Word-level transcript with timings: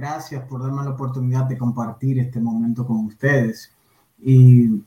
gracias 0.00 0.42
por 0.44 0.62
darme 0.62 0.82
la 0.82 0.92
oportunidad 0.92 1.44
de 1.44 1.58
compartir 1.58 2.18
este 2.18 2.40
momento 2.40 2.86
con 2.86 3.04
ustedes. 3.04 3.70
Y 4.18 4.82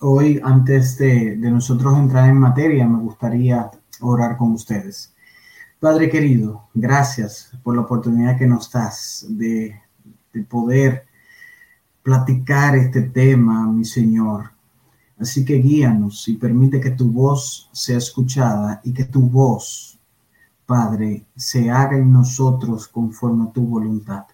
hoy, 0.00 0.40
antes 0.44 0.96
de, 0.98 1.36
nosotros 1.36 1.98
entrar 1.98 2.28
en 2.28 2.38
materia, 2.38 2.86
me 2.86 3.00
gustaría 3.00 3.68
orar 4.00 4.36
con 4.36 4.52
ustedes. 4.52 5.12
Padre 5.80 6.08
querido, 6.08 6.68
gracias 6.74 7.50
por 7.64 7.74
la 7.74 7.80
oportunidad 7.80 8.38
que 8.38 8.46
nos 8.46 8.70
das 8.70 9.26
de, 9.28 9.80
de 10.32 10.42
poder 10.44 11.06
platicar 12.04 12.76
este 12.76 13.02
tema, 13.02 13.66
mi 13.66 13.84
Señor. 13.84 14.52
Así 15.18 15.44
que 15.44 15.54
guíanos 15.54 16.28
y 16.28 16.36
permite 16.36 16.80
que 16.80 16.92
tu 16.92 17.10
voz 17.10 17.68
sea 17.72 17.98
escuchada 17.98 18.80
y 18.84 18.92
que 18.92 19.06
tu 19.06 19.22
voz, 19.22 19.98
Padre, 20.64 21.26
se 21.34 21.68
haga 21.68 21.96
en 21.96 22.12
nosotros 22.12 22.86
conforme 22.86 23.48
a 23.48 23.52
tu 23.52 23.66
voluntad. 23.66 24.26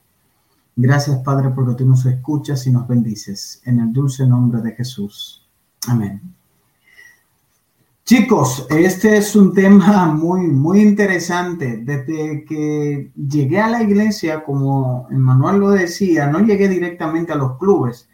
Gracias, 0.81 1.19
Padre, 1.25 1.51
porque 1.51 1.75
tú 1.75 1.85
nos 1.85 2.07
escuchas 2.07 2.65
y 2.69 2.71
nos 2.71 2.87
bendices. 2.87 3.61
En 3.65 3.81
el 3.81 3.93
dulce 3.93 4.25
nombre 4.25 4.63
de 4.63 4.77
Jesús. 4.77 5.45
Amén. 5.89 6.23
Chicos, 8.05 8.65
este 8.71 9.17
es 9.17 9.35
un 9.35 9.53
tema 9.53 10.07
muy, 10.07 10.47
muy 10.47 10.81
interesante. 10.81 11.79
Desde 11.79 12.45
que 12.45 13.11
llegué 13.17 13.59
a 13.59 13.71
la 13.71 13.83
iglesia, 13.83 14.45
como 14.45 15.09
Emmanuel 15.11 15.59
lo 15.59 15.71
decía, 15.71 16.29
no 16.29 16.39
llegué 16.39 16.69
directamente 16.69 17.33
a 17.33 17.37
los 17.37 17.59
clubes, 17.59 18.09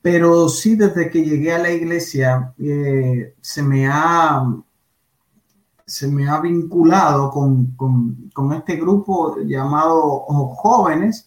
pero 0.00 0.48
sí 0.48 0.76
desde 0.76 1.10
que 1.10 1.24
llegué 1.24 1.52
a 1.54 1.58
la 1.58 1.72
iglesia 1.72 2.54
eh, 2.56 3.34
se 3.40 3.64
me 3.64 3.88
ha 3.88 4.44
se 5.86 6.06
me 6.06 6.28
ha 6.28 6.40
vinculado 6.40 7.32
con, 7.32 7.72
con, 7.72 8.30
con 8.32 8.52
este 8.52 8.76
grupo 8.76 9.38
llamado 9.40 10.20
jóvenes 10.54 11.26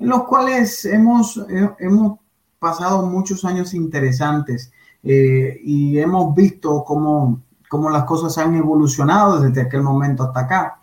en 0.00 0.08
los 0.08 0.24
cuales 0.24 0.84
hemos, 0.86 1.36
eh, 1.48 1.70
hemos 1.78 2.18
pasado 2.58 3.06
muchos 3.06 3.44
años 3.44 3.74
interesantes 3.74 4.72
eh, 5.02 5.60
y 5.62 5.98
hemos 5.98 6.34
visto 6.34 6.82
cómo, 6.84 7.42
cómo, 7.68 7.90
las 7.90 8.04
cosas 8.04 8.36
han 8.38 8.54
evolucionado 8.54 9.40
desde 9.40 9.60
aquel 9.60 9.82
momento 9.82 10.24
hasta 10.24 10.40
acá. 10.40 10.80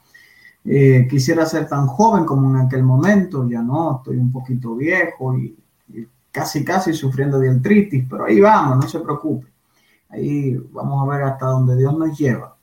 Eh, 0.64 1.08
quisiera 1.10 1.46
ser 1.46 1.68
tan 1.68 1.88
joven 1.88 2.26
como 2.26 2.50
en 2.50 2.66
aquel 2.66 2.84
momento, 2.84 3.48
ya 3.50 3.62
no, 3.62 3.98
estoy 3.98 4.18
un 4.18 4.32
poquito 4.32 4.76
viejo 4.76 5.36
y, 5.38 5.58
casi, 6.32 6.64
casi 6.64 6.94
sufriendo 6.94 7.40
de 7.40 7.50
artritis, 7.50 8.06
pero 8.08 8.26
ahí 8.26 8.40
vamos, 8.40 8.78
no 8.78 8.88
se 8.88 9.00
preocupe. 9.00 9.48
Ahí 10.10 10.56
vamos 10.72 11.04
a 11.04 11.12
ver 11.12 11.24
hasta 11.24 11.48
dónde 11.48 11.76
Dios 11.76 11.98
nos 11.98 12.16
lleva. 12.18 12.56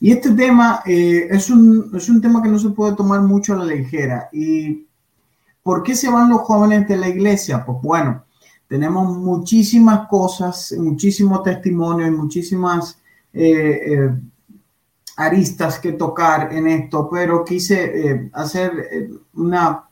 Y 0.00 0.12
este 0.12 0.32
tema 0.32 0.82
es, 0.84 1.48
un, 1.48 1.90
es 1.94 2.08
un 2.08 2.20
tema 2.20 2.42
que 2.42 2.50
no 2.50 2.58
se 2.58 2.70
puede 2.70 2.94
tomar 2.94 3.22
mucho 3.22 3.54
a 3.54 3.56
la 3.56 3.64
ligera 3.64 4.28
y 4.32 4.87
¿Por 5.68 5.82
qué 5.82 5.94
se 5.94 6.08
van 6.08 6.30
los 6.30 6.40
jóvenes 6.40 6.88
de 6.88 6.96
la 6.96 7.08
iglesia? 7.08 7.62
Pues 7.62 7.76
bueno, 7.82 8.24
tenemos 8.68 9.14
muchísimas 9.18 10.08
cosas, 10.08 10.74
muchísimos 10.78 11.42
testimonios 11.42 12.08
y 12.08 12.10
muchísimas 12.10 12.98
eh, 13.34 13.78
eh, 13.86 14.10
aristas 15.18 15.78
que 15.78 15.92
tocar 15.92 16.54
en 16.54 16.68
esto, 16.68 17.10
pero 17.10 17.44
quise 17.44 17.84
eh, 17.84 18.30
hacer 18.32 19.20
una, 19.34 19.84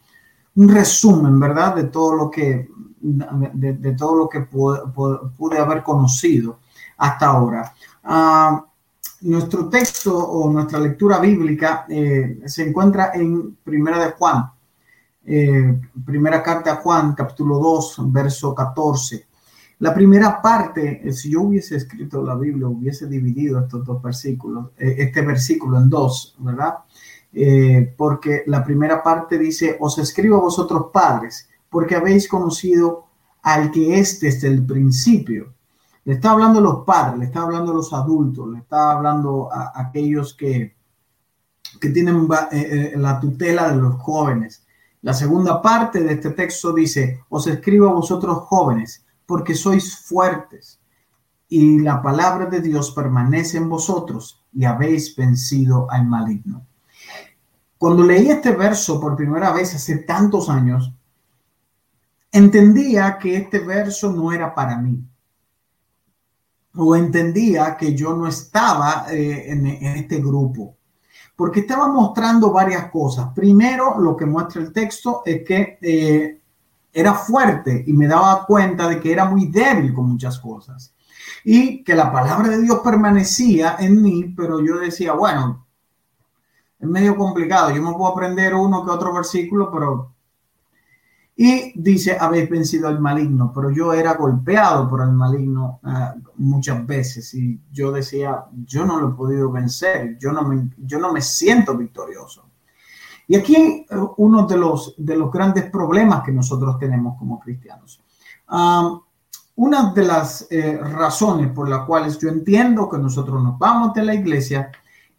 un 0.54 0.68
resumen, 0.70 1.38
¿verdad? 1.38 1.74
De 1.74 1.84
todo 1.84 2.14
lo 2.14 2.30
que, 2.30 2.70
de, 2.98 3.92
todo 3.98 4.16
lo 4.16 4.30
que 4.30 4.40
pude, 4.40 5.58
haber 5.58 5.82
conocido 5.82 6.58
hasta 6.96 7.26
ahora. 7.26 7.74
Ah, 8.02 8.64
nuestro 9.20 9.68
texto 9.68 10.16
o 10.16 10.50
nuestra 10.50 10.80
lectura 10.80 11.18
bíblica 11.18 11.86
se 12.46 12.66
encuentra 12.66 13.10
en 13.12 13.56
Primera 13.62 14.02
de 14.02 14.12
Juan, 14.12 14.55
eh, 15.28 15.80
primera 16.04 16.40
carta 16.40 16.74
a 16.74 16.76
Juan, 16.76 17.12
capítulo 17.16 17.58
2, 17.58 18.12
verso 18.12 18.54
14. 18.54 19.26
La 19.80 19.92
primera 19.92 20.40
parte, 20.40 21.02
eh, 21.02 21.12
si 21.12 21.30
yo 21.30 21.42
hubiese 21.42 21.76
escrito 21.76 22.22
la 22.22 22.36
Biblia, 22.36 22.68
hubiese 22.68 23.08
dividido 23.08 23.58
estos 23.58 23.84
dos 23.84 24.00
versículos, 24.00 24.70
eh, 24.78 24.94
este 24.98 25.22
versículo 25.22 25.78
en 25.78 25.90
dos, 25.90 26.36
¿verdad? 26.38 26.76
porque 27.98 28.44
la 28.46 28.64
primera 28.64 29.02
parte 29.02 29.36
dice, 29.36 29.76
os 29.78 29.98
escribo 29.98 30.38
a 30.38 30.40
vosotros 30.40 30.86
padres, 30.90 31.46
porque 31.68 31.94
habéis 31.94 32.26
conocido 32.28 33.08
al 33.42 33.70
que 33.70 33.98
es 33.98 34.20
desde 34.20 34.48
el 34.48 34.64
principio. 34.64 35.52
Le 36.04 36.14
está 36.14 36.30
hablando 36.30 36.60
a 36.60 36.62
los 36.62 36.84
padres, 36.86 37.18
le 37.18 37.24
está 37.26 37.42
hablando 37.42 37.72
a 37.72 37.74
los 37.74 37.92
adultos, 37.92 38.48
le 38.48 38.60
está 38.60 38.92
hablando 38.92 39.52
a, 39.52 39.70
aquellos 39.74 40.32
que, 40.32 40.76
que 41.78 41.90
tienen 41.90 42.26
la 42.94 43.20
tutela 43.20 43.70
de 43.70 43.82
los 43.82 43.96
jóvenes. 43.96 44.65
La 45.06 45.14
segunda 45.14 45.62
parte 45.62 46.02
de 46.02 46.14
este 46.14 46.30
texto 46.30 46.72
dice, 46.72 47.20
os 47.28 47.46
escribo 47.46 47.88
a 47.88 47.92
vosotros 47.92 48.38
jóvenes, 48.48 49.06
porque 49.24 49.54
sois 49.54 49.98
fuertes, 49.98 50.80
y 51.48 51.78
la 51.78 52.02
palabra 52.02 52.46
de 52.46 52.60
Dios 52.60 52.90
permanece 52.90 53.56
en 53.56 53.68
vosotros, 53.68 54.42
y 54.52 54.64
habéis 54.64 55.14
vencido 55.14 55.88
al 55.92 56.06
maligno. 56.06 56.66
Cuando 57.78 58.02
leí 58.02 58.30
este 58.30 58.50
verso 58.50 59.00
por 59.00 59.14
primera 59.14 59.52
vez 59.52 59.76
hace 59.76 59.98
tantos 59.98 60.50
años, 60.50 60.92
entendía 62.32 63.16
que 63.16 63.36
este 63.36 63.60
verso 63.60 64.10
no 64.12 64.32
era 64.32 64.52
para 64.56 64.76
mí. 64.76 65.08
O 66.74 66.96
entendía 66.96 67.76
que 67.76 67.94
yo 67.94 68.12
no 68.12 68.26
estaba 68.26 69.06
eh, 69.12 69.52
en 69.52 69.66
este 69.68 70.18
grupo 70.18 70.75
porque 71.36 71.60
estaba 71.60 71.88
mostrando 71.88 72.50
varias 72.50 72.90
cosas. 72.90 73.28
Primero, 73.34 74.00
lo 74.00 74.16
que 74.16 74.24
muestra 74.24 74.62
el 74.62 74.72
texto 74.72 75.22
es 75.24 75.44
que 75.44 75.78
eh, 75.82 76.40
era 76.92 77.12
fuerte 77.12 77.84
y 77.86 77.92
me 77.92 78.08
daba 78.08 78.46
cuenta 78.46 78.88
de 78.88 78.98
que 78.98 79.12
era 79.12 79.26
muy 79.26 79.48
débil 79.48 79.92
con 79.92 80.08
muchas 80.08 80.38
cosas. 80.38 80.94
Y 81.44 81.84
que 81.84 81.94
la 81.94 82.10
palabra 82.10 82.48
de 82.48 82.62
Dios 82.62 82.80
permanecía 82.82 83.76
en 83.78 84.02
mí, 84.02 84.32
pero 84.36 84.60
yo 84.64 84.78
decía, 84.78 85.12
bueno, 85.12 85.66
es 86.78 86.88
medio 86.88 87.16
complicado. 87.16 87.70
Yo 87.70 87.82
me 87.82 87.92
puedo 87.92 88.08
aprender 88.08 88.54
uno 88.54 88.84
que 88.84 88.90
otro 88.90 89.12
versículo, 89.12 89.70
pero 89.70 90.15
y 91.38 91.78
dice, 91.78 92.16
habéis 92.18 92.48
vencido 92.48 92.88
al 92.88 92.98
maligno, 92.98 93.52
pero 93.54 93.70
yo 93.70 93.92
era 93.92 94.14
golpeado 94.14 94.88
por 94.88 95.02
el 95.02 95.12
maligno 95.12 95.80
ah, 95.82 96.14
muchas 96.36 96.86
veces 96.86 97.34
y 97.34 97.60
yo 97.70 97.92
decía, 97.92 98.46
yo 98.64 98.86
no 98.86 98.98
lo 98.98 99.10
he 99.10 99.14
podido 99.14 99.52
vencer, 99.52 100.16
yo 100.18 100.32
no 100.32 100.42
me, 100.42 100.70
yo 100.78 100.98
no 100.98 101.12
me 101.12 101.20
siento 101.20 101.76
victorioso. 101.76 102.48
Y 103.28 103.36
aquí 103.36 103.54
eh, 103.54 103.86
uno 104.16 104.46
de 104.46 104.56
los, 104.56 104.94
de 104.96 105.14
los 105.14 105.30
grandes 105.30 105.70
problemas 105.70 106.22
que 106.24 106.32
nosotros 106.32 106.78
tenemos 106.78 107.18
como 107.18 107.38
cristianos. 107.38 108.02
una 109.56 109.92
de 109.92 110.04
las 110.04 110.46
eh, 110.50 110.78
razones 110.78 111.52
por 111.52 111.68
las 111.68 111.84
cuales 111.84 112.18
yo 112.18 112.30
entiendo 112.30 112.88
que 112.88 112.96
nosotros 112.96 113.42
nos 113.42 113.58
vamos 113.58 113.92
de 113.92 114.04
la 114.04 114.14
iglesia 114.14 114.70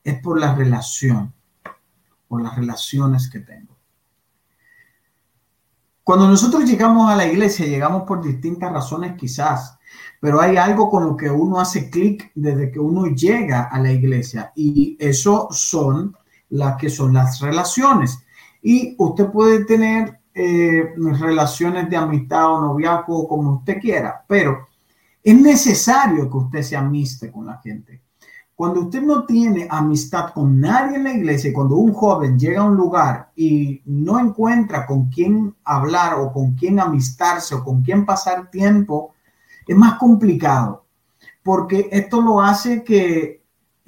es 0.03 0.19
por 0.19 0.39
la 0.39 0.55
relación, 0.55 1.31
por 2.27 2.41
las 2.41 2.55
relaciones 2.55 3.29
que 3.29 3.41
tengo. 3.41 3.76
Cuando 6.07 6.25
nosotros 6.25 6.63
llegamos 6.63 7.11
a 7.11 7.17
la 7.17 7.25
iglesia, 7.25 7.65
llegamos 7.65 8.03
por 8.03 8.23
distintas 8.23 8.71
razones 8.71 9.17
quizás, 9.17 9.77
pero 10.21 10.39
hay 10.39 10.55
algo 10.55 10.89
con 10.89 11.03
lo 11.05 11.17
que 11.17 11.29
uno 11.29 11.59
hace 11.59 11.89
clic 11.89 12.31
desde 12.33 12.71
que 12.71 12.79
uno 12.79 13.07
llega 13.07 13.63
a 13.63 13.77
la 13.77 13.91
iglesia 13.91 14.53
y 14.55 14.95
eso 15.01 15.49
son 15.51 16.15
las 16.51 16.77
que 16.77 16.89
son 16.89 17.13
las 17.13 17.41
relaciones. 17.41 18.19
Y 18.61 18.95
usted 18.97 19.29
puede 19.29 19.65
tener 19.65 20.21
eh, 20.33 20.93
relaciones 20.95 21.89
de 21.89 21.97
amistad 21.97 22.53
o 22.53 22.61
noviazgo 22.61 23.27
como 23.27 23.55
usted 23.55 23.77
quiera, 23.81 24.23
pero 24.25 24.65
es 25.21 25.37
necesario 25.37 26.31
que 26.31 26.37
usted 26.37 26.61
se 26.61 26.77
amiste 26.77 27.29
con 27.29 27.47
la 27.47 27.57
gente. 27.57 28.01
Cuando 28.57 28.79
usted 28.81 29.03
no 29.03 29.23
tiene 29.23 29.67
amistad 29.69 30.33
con 30.33 30.59
nadie 30.59 30.95
en 30.95 31.03
la 31.03 31.13
iglesia, 31.13 31.53
cuando 31.53 31.75
un 31.75 31.93
joven 31.93 32.39
llega 32.39 32.61
a 32.61 32.65
un 32.65 32.75
lugar 32.75 33.31
y 33.35 33.83
no 33.85 34.19
encuentra 34.19 34.83
con 34.87 35.11
quién 35.11 35.55
hablar 35.63 36.15
o 36.15 36.33
con 36.33 36.55
quién 36.55 36.79
amistarse 36.79 37.53
o 37.53 37.63
con 37.63 37.83
quién 37.83 38.03
pasar 38.03 38.49
tiempo, 38.49 39.13
es 39.67 39.77
más 39.77 39.99
complicado, 39.99 40.87
porque 41.43 41.87
esto 41.91 42.19
lo 42.19 42.41
hace 42.41 42.83
que 42.83 43.43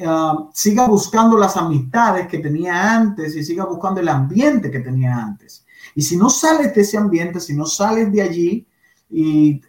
ah, 0.06 0.48
siga 0.54 0.88
buscando 0.88 1.36
las 1.36 1.58
amistades 1.58 2.28
que 2.28 2.38
tenía 2.38 2.94
antes 2.96 3.36
y 3.36 3.44
siga 3.44 3.66
buscando 3.66 4.02
el 4.02 4.08
ambiente 4.08 4.70
que 4.70 4.82
tenía 4.82 5.18
antes. 5.18 5.66
Y 5.96 6.04
si 6.04 6.16
no 6.16 6.30
sales 6.30 6.76
de 6.76 6.82
ese 6.82 6.96
ambiente, 6.96 7.40
si 7.40 7.56
no 7.56 7.66
sales 7.66 8.12
de 8.12 8.22
allí, 8.22 8.68
y, 9.10 9.60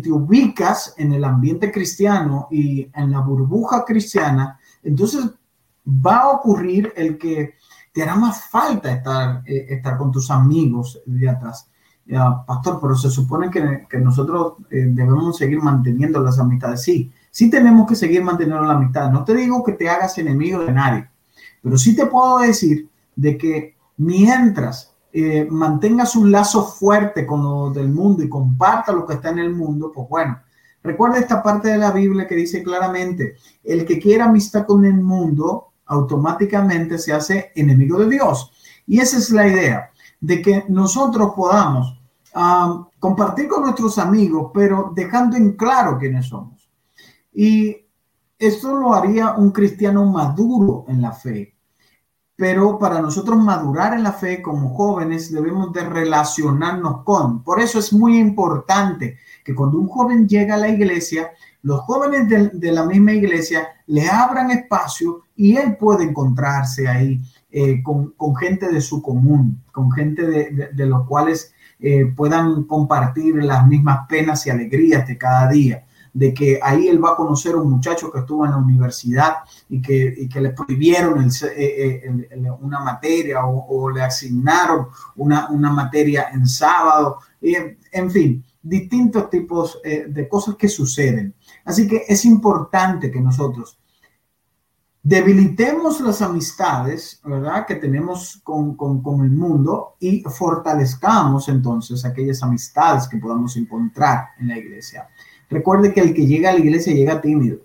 te 0.00 0.10
ubicas 0.10 0.94
en 0.96 1.12
el 1.12 1.24
ambiente 1.24 1.70
cristiano 1.70 2.48
y 2.50 2.90
en 2.94 3.10
la 3.10 3.20
burbuja 3.20 3.84
cristiana, 3.84 4.58
entonces 4.82 5.30
va 5.86 6.18
a 6.18 6.30
ocurrir 6.30 6.92
el 6.96 7.16
que 7.16 7.54
te 7.92 8.02
hará 8.02 8.16
más 8.16 8.48
falta 8.48 8.92
estar, 8.92 9.42
eh, 9.46 9.66
estar 9.70 9.96
con 9.96 10.10
tus 10.10 10.30
amigos 10.30 11.00
de 11.06 11.28
atrás. 11.28 11.68
pastor, 12.46 12.78
pero 12.80 12.96
se 12.96 13.10
supone 13.10 13.50
que, 13.50 13.86
que 13.88 13.98
nosotros 13.98 14.54
eh, 14.70 14.86
debemos 14.88 15.36
seguir 15.36 15.60
manteniendo 15.62 16.20
las 16.20 16.38
amistades. 16.38 16.82
Sí, 16.82 17.12
sí 17.30 17.48
tenemos 17.48 17.88
que 17.88 17.94
seguir 17.94 18.24
manteniendo 18.24 18.64
la 18.64 18.74
amistad. 18.74 19.10
No 19.10 19.24
te 19.24 19.34
digo 19.34 19.62
que 19.62 19.72
te 19.72 19.88
hagas 19.88 20.18
enemigo 20.18 20.64
de 20.64 20.72
nadie, 20.72 21.08
pero 21.62 21.78
sí 21.78 21.94
te 21.94 22.06
puedo 22.06 22.38
decir 22.38 22.88
de 23.14 23.36
que 23.36 23.76
mientras 23.96 24.94
eh, 25.12 25.46
mantengas 25.50 26.14
un 26.14 26.30
lazo 26.30 26.64
fuerte 26.64 27.26
con 27.26 27.42
lo 27.42 27.70
del 27.70 27.88
mundo 27.88 28.22
y 28.22 28.28
comparta 28.28 28.92
lo 28.92 29.06
que 29.06 29.14
está 29.14 29.30
en 29.30 29.40
el 29.40 29.54
mundo, 29.54 29.90
pues 29.92 30.08
bueno, 30.08 30.38
recuerda 30.82 31.18
esta 31.18 31.42
parte 31.42 31.68
de 31.68 31.78
la 31.78 31.90
Biblia 31.90 32.26
que 32.28 32.36
dice 32.36 32.62
claramente, 32.62 33.36
el 33.64 33.84
que 33.84 33.98
quiera 33.98 34.26
amistad 34.26 34.66
con 34.66 34.84
el 34.84 35.00
mundo, 35.00 35.72
automáticamente 35.86 36.98
se 36.98 37.12
hace 37.12 37.50
enemigo 37.56 37.98
de 37.98 38.08
Dios. 38.08 38.52
Y 38.86 39.00
esa 39.00 39.18
es 39.18 39.30
la 39.30 39.46
idea, 39.46 39.90
de 40.20 40.40
que 40.42 40.64
nosotros 40.68 41.32
podamos 41.34 41.96
compartir 43.00 43.48
con 43.48 43.62
nuestros 43.62 43.98
amigos, 43.98 44.52
pero 44.54 44.92
dejando 44.94 45.36
en 45.36 45.56
claro 45.56 45.98
quiénes 45.98 46.26
somos. 46.26 46.70
Y 47.32 47.76
esto 48.38 48.74
lo 48.76 48.94
haría 48.94 49.32
un 49.32 49.50
cristiano 49.50 50.06
maduro 50.06 50.84
en 50.88 51.02
la 51.02 51.12
fe. 51.12 51.54
Pero 52.40 52.78
para 52.78 53.02
nosotros 53.02 53.36
madurar 53.36 53.92
en 53.92 54.02
la 54.02 54.14
fe 54.14 54.40
como 54.40 54.70
jóvenes 54.70 55.30
debemos 55.30 55.74
de 55.74 55.84
relacionarnos 55.84 57.04
con. 57.04 57.42
Por 57.42 57.60
eso 57.60 57.78
es 57.78 57.92
muy 57.92 58.16
importante 58.16 59.18
que 59.44 59.54
cuando 59.54 59.78
un 59.78 59.86
joven 59.86 60.26
llega 60.26 60.54
a 60.54 60.56
la 60.56 60.70
iglesia, 60.70 61.32
los 61.60 61.80
jóvenes 61.80 62.50
de, 62.54 62.72
la 62.72 62.86
misma 62.86 63.12
iglesia 63.12 63.68
le 63.88 64.08
abran 64.08 64.50
espacio 64.50 65.24
y 65.36 65.58
él 65.58 65.76
puede 65.76 66.04
encontrarse 66.04 66.88
ahí 66.88 67.20
eh, 67.50 67.82
con, 67.82 68.14
gente 68.36 68.72
de 68.72 68.80
su 68.80 69.02
común, 69.02 69.62
con 69.70 69.92
gente 69.92 70.26
de, 70.26 70.86
los 70.86 71.06
cuales 71.06 71.52
eh, 71.78 72.06
puedan 72.06 72.64
compartir 72.64 73.34
las 73.44 73.66
mismas 73.66 74.06
penas 74.08 74.46
y 74.46 74.50
alegrías 74.50 75.06
de 75.06 75.18
cada 75.18 75.46
día 75.50 75.84
de 76.12 76.34
que 76.34 76.58
ahí 76.62 76.88
él 76.88 77.02
va 77.02 77.12
a 77.12 77.16
conocer 77.16 77.54
a 77.54 77.58
un 77.58 77.70
muchacho 77.70 78.10
que 78.10 78.20
estuvo 78.20 78.44
en 78.44 78.52
la 78.52 78.56
universidad 78.56 79.36
y 79.68 79.80
que, 79.80 80.28
le 80.40 80.50
prohibieron 80.50 81.28
eh, 81.56 82.02
una 82.60 82.80
materia 82.80 83.44
o, 83.44 83.90
le 83.90 84.02
asignaron 84.02 84.86
una, 85.16 85.48
materia 85.70 86.28
en 86.32 86.46
sábado, 86.46 87.18
en 87.40 88.10
fin, 88.10 88.44
distintos 88.62 89.30
tipos 89.30 89.80
de 89.82 90.28
cosas 90.28 90.56
que 90.56 90.68
suceden. 90.68 91.34
Así 91.64 91.86
que 91.86 92.04
es 92.08 92.24
importante 92.24 93.10
que 93.10 93.20
nosotros 93.20 93.80
debilitemos 95.02 96.00
las 96.00 96.20
amistades, 96.20 97.20
¿verdad? 97.24 97.66
Que 97.66 97.76
tenemos 97.76 98.40
con, 98.44 98.76
el 99.24 99.30
mundo 99.30 99.96
y 99.98 100.22
fortalezcamos 100.22 101.48
entonces 101.48 102.04
aquellas 102.04 102.42
amistades 102.42 103.08
que 103.08 103.16
podamos 103.16 103.56
encontrar 103.56 104.28
en 104.38 104.48
la 104.48 104.58
iglesia. 104.58 105.08
Recuerde 105.50 105.92
que 105.92 106.00
el 106.00 106.14
que 106.14 106.26
llega 106.26 106.50
a 106.50 106.52
la 106.52 106.60
iglesia 106.60 106.94
llega 106.94 107.20
tímido, 107.20 107.58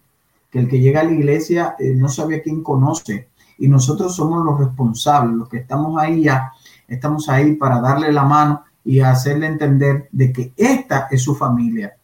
que 0.49 0.59
el 0.59 0.67
que 0.67 0.79
llega 0.79 1.01
a 1.01 1.03
la 1.03 1.11
iglesia 1.11 1.75
eh, 1.79 1.93
no 1.95 2.09
sabe 2.09 2.37
a 2.37 2.41
quién 2.41 2.63
conoce 2.63 3.29
y 3.57 3.67
nosotros 3.67 4.15
somos 4.15 4.43
los 4.43 4.59
responsables, 4.59 5.35
los 5.35 5.49
que 5.49 5.57
estamos 5.57 6.01
ahí 6.01 6.23
ya, 6.23 6.51
estamos 6.87 7.29
ahí 7.29 7.53
para 7.53 7.79
darle 7.79 8.11
la 8.11 8.23
mano 8.23 8.63
y 8.83 8.99
hacerle 8.99 9.47
entender 9.47 10.09
de 10.11 10.33
que 10.33 10.53
esta 10.57 11.07
es 11.11 11.21
su 11.21 11.35
familia. 11.35 11.95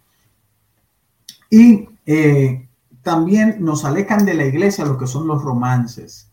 Y 1.50 1.90
eh, 2.06 2.68
también 3.02 3.58
nos 3.60 3.84
alejan 3.84 4.26
de 4.26 4.36
la 4.36 4.46
iglesia 4.46 4.86
lo 4.86 4.98
que 4.98 5.08
son 5.08 5.28
los 5.28 5.44
romances. 5.44 6.32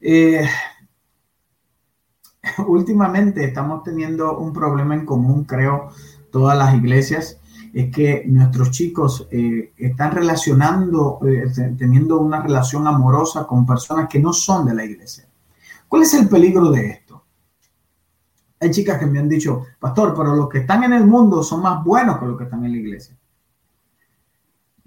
Eh, 0.00 0.48
últimamente 2.66 3.44
estamos 3.44 3.82
teniendo 3.82 4.38
un 4.38 4.52
problema 4.52 4.94
en 4.94 5.04
común, 5.04 5.44
creo, 5.44 5.90
todas 6.30 6.56
las 6.56 6.74
iglesias, 6.74 7.39
es 7.72 7.94
que 7.94 8.24
nuestros 8.26 8.70
chicos 8.70 9.28
eh, 9.30 9.72
están 9.76 10.12
relacionando, 10.12 11.20
eh, 11.26 11.44
teniendo 11.76 12.18
una 12.18 12.42
relación 12.42 12.86
amorosa 12.86 13.46
con 13.46 13.64
personas 13.64 14.08
que 14.08 14.18
no 14.18 14.32
son 14.32 14.66
de 14.66 14.74
la 14.74 14.84
iglesia. 14.84 15.26
¿Cuál 15.88 16.02
es 16.02 16.14
el 16.14 16.28
peligro 16.28 16.70
de 16.70 16.86
esto? 16.88 17.24
Hay 18.60 18.70
chicas 18.70 18.98
que 18.98 19.06
me 19.06 19.18
han 19.18 19.28
dicho, 19.28 19.62
pastor, 19.78 20.14
pero 20.16 20.34
los 20.34 20.48
que 20.48 20.58
están 20.58 20.84
en 20.84 20.92
el 20.92 21.06
mundo 21.06 21.42
son 21.42 21.62
más 21.62 21.82
buenos 21.82 22.18
que 22.18 22.26
los 22.26 22.36
que 22.36 22.44
están 22.44 22.64
en 22.64 22.72
la 22.72 22.78
iglesia. 22.78 23.16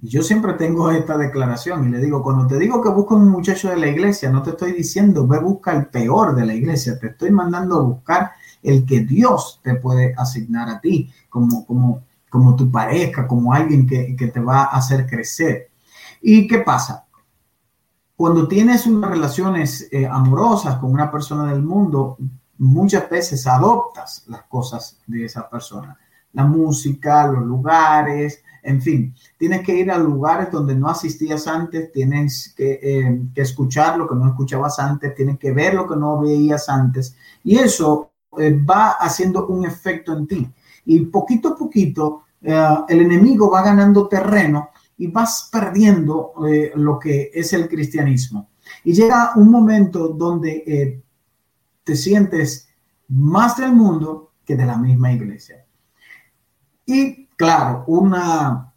Y 0.03 0.09
yo 0.09 0.21
siempre 0.21 0.53
tengo 0.53 0.91
esta 0.91 1.17
declaración 1.17 1.87
y 1.87 1.89
le 1.89 1.99
digo, 1.99 2.21
cuando 2.21 2.45
te 2.45 2.59
digo 2.59 2.81
que 2.81 2.89
busco 2.89 3.15
un 3.15 3.29
muchacho 3.29 3.69
de 3.69 3.77
la 3.77 3.87
iglesia, 3.87 4.29
no 4.29 4.43
te 4.43 4.49
estoy 4.49 4.73
diciendo, 4.73 5.25
ve 5.25 5.39
busca 5.39 5.71
el 5.71 5.87
peor 5.87 6.35
de 6.35 6.45
la 6.45 6.53
iglesia, 6.53 6.99
te 6.99 7.07
estoy 7.07 7.31
mandando 7.31 7.77
a 7.77 7.83
buscar 7.83 8.31
el 8.61 8.85
que 8.85 8.99
Dios 8.99 9.61
te 9.63 9.75
puede 9.75 10.13
asignar 10.17 10.69
a 10.69 10.81
ti 10.81 11.09
como, 11.29 11.65
como, 11.65 12.03
como 12.33 12.55
tu 12.55 12.71
pareja, 12.71 13.27
como 13.27 13.53
alguien 13.53 13.85
que, 13.85 14.31
te 14.33 14.39
va 14.39 14.63
a 14.63 14.77
hacer 14.77 15.05
crecer. 15.05 15.69
¿Y 16.19 16.47
qué 16.47 16.57
pasa? 16.57 17.05
Cuando 18.15 18.47
tienes 18.47 18.87
unas 18.87 19.11
relaciones 19.11 19.87
eh, 19.91 20.07
amorosas 20.07 20.77
con 20.77 20.91
una 20.91 21.11
persona 21.11 21.51
del 21.51 21.61
mundo, 21.61 22.17
muchas 22.57 23.07
veces 23.07 23.45
adoptas 23.45 24.23
las 24.29 24.41
cosas 24.45 24.97
de 25.05 25.25
esa 25.25 25.47
persona, 25.47 25.95
la 26.31 26.43
música, 26.45 27.27
los 27.27 27.45
lugares, 27.45 28.43
en 28.63 28.81
fin, 28.81 29.13
tienes 29.37 29.61
que 29.61 29.75
ir 29.75 29.91
a 29.91 29.99
lugares 29.99 30.49
donde 30.51 30.73
no 30.73 30.89
asistías 30.89 31.45
antes, 31.45 31.91
tienes 31.91 32.51
que, 32.57 32.79
eh, 32.81 33.21
escuchar 33.35 33.95
lo 33.95 34.07
que 34.07 34.15
no 34.15 34.25
escuchabas 34.25 34.79
antes, 34.79 35.13
tienes 35.13 35.37
que 35.37 35.51
ver 35.51 35.75
lo 35.75 35.87
que 35.87 35.97
no 35.97 36.19
veías 36.19 36.67
antes. 36.67 37.15
Y 37.43 37.59
eso 37.59 38.09
eh, 38.39 38.59
va 38.59 38.93
haciendo 38.93 39.45
un 39.45 39.67
efecto 39.67 40.17
en 40.17 40.25
ti. 40.25 40.51
Y 40.83 40.99
poquito 41.05 41.49
a 41.49 41.55
poquito 41.55 42.22
eh, 42.43 42.77
el 42.89 43.01
enemigo 43.01 43.49
va 43.49 43.63
ganando 43.63 44.07
terreno 44.07 44.69
y 44.97 45.07
vas 45.07 45.49
perdiendo 45.51 46.33
lo 46.75 46.99
que 46.99 47.31
es 47.33 47.51
el 47.53 47.67
cristianismo. 47.67 48.49
Y 48.83 48.93
llega 48.93 49.33
un 49.35 49.49
momento 49.49 50.09
donde 50.09 51.01
te 51.83 51.95
sientes 51.95 52.69
más 53.07 53.57
del 53.57 53.73
mundo 53.73 54.33
que 54.45 54.55
de 54.55 54.65
la 54.65 54.77
misma 54.77 55.11
iglesia. 55.11 55.65
Y 56.85 57.27
claro, 57.35 57.83
una, 57.87 58.73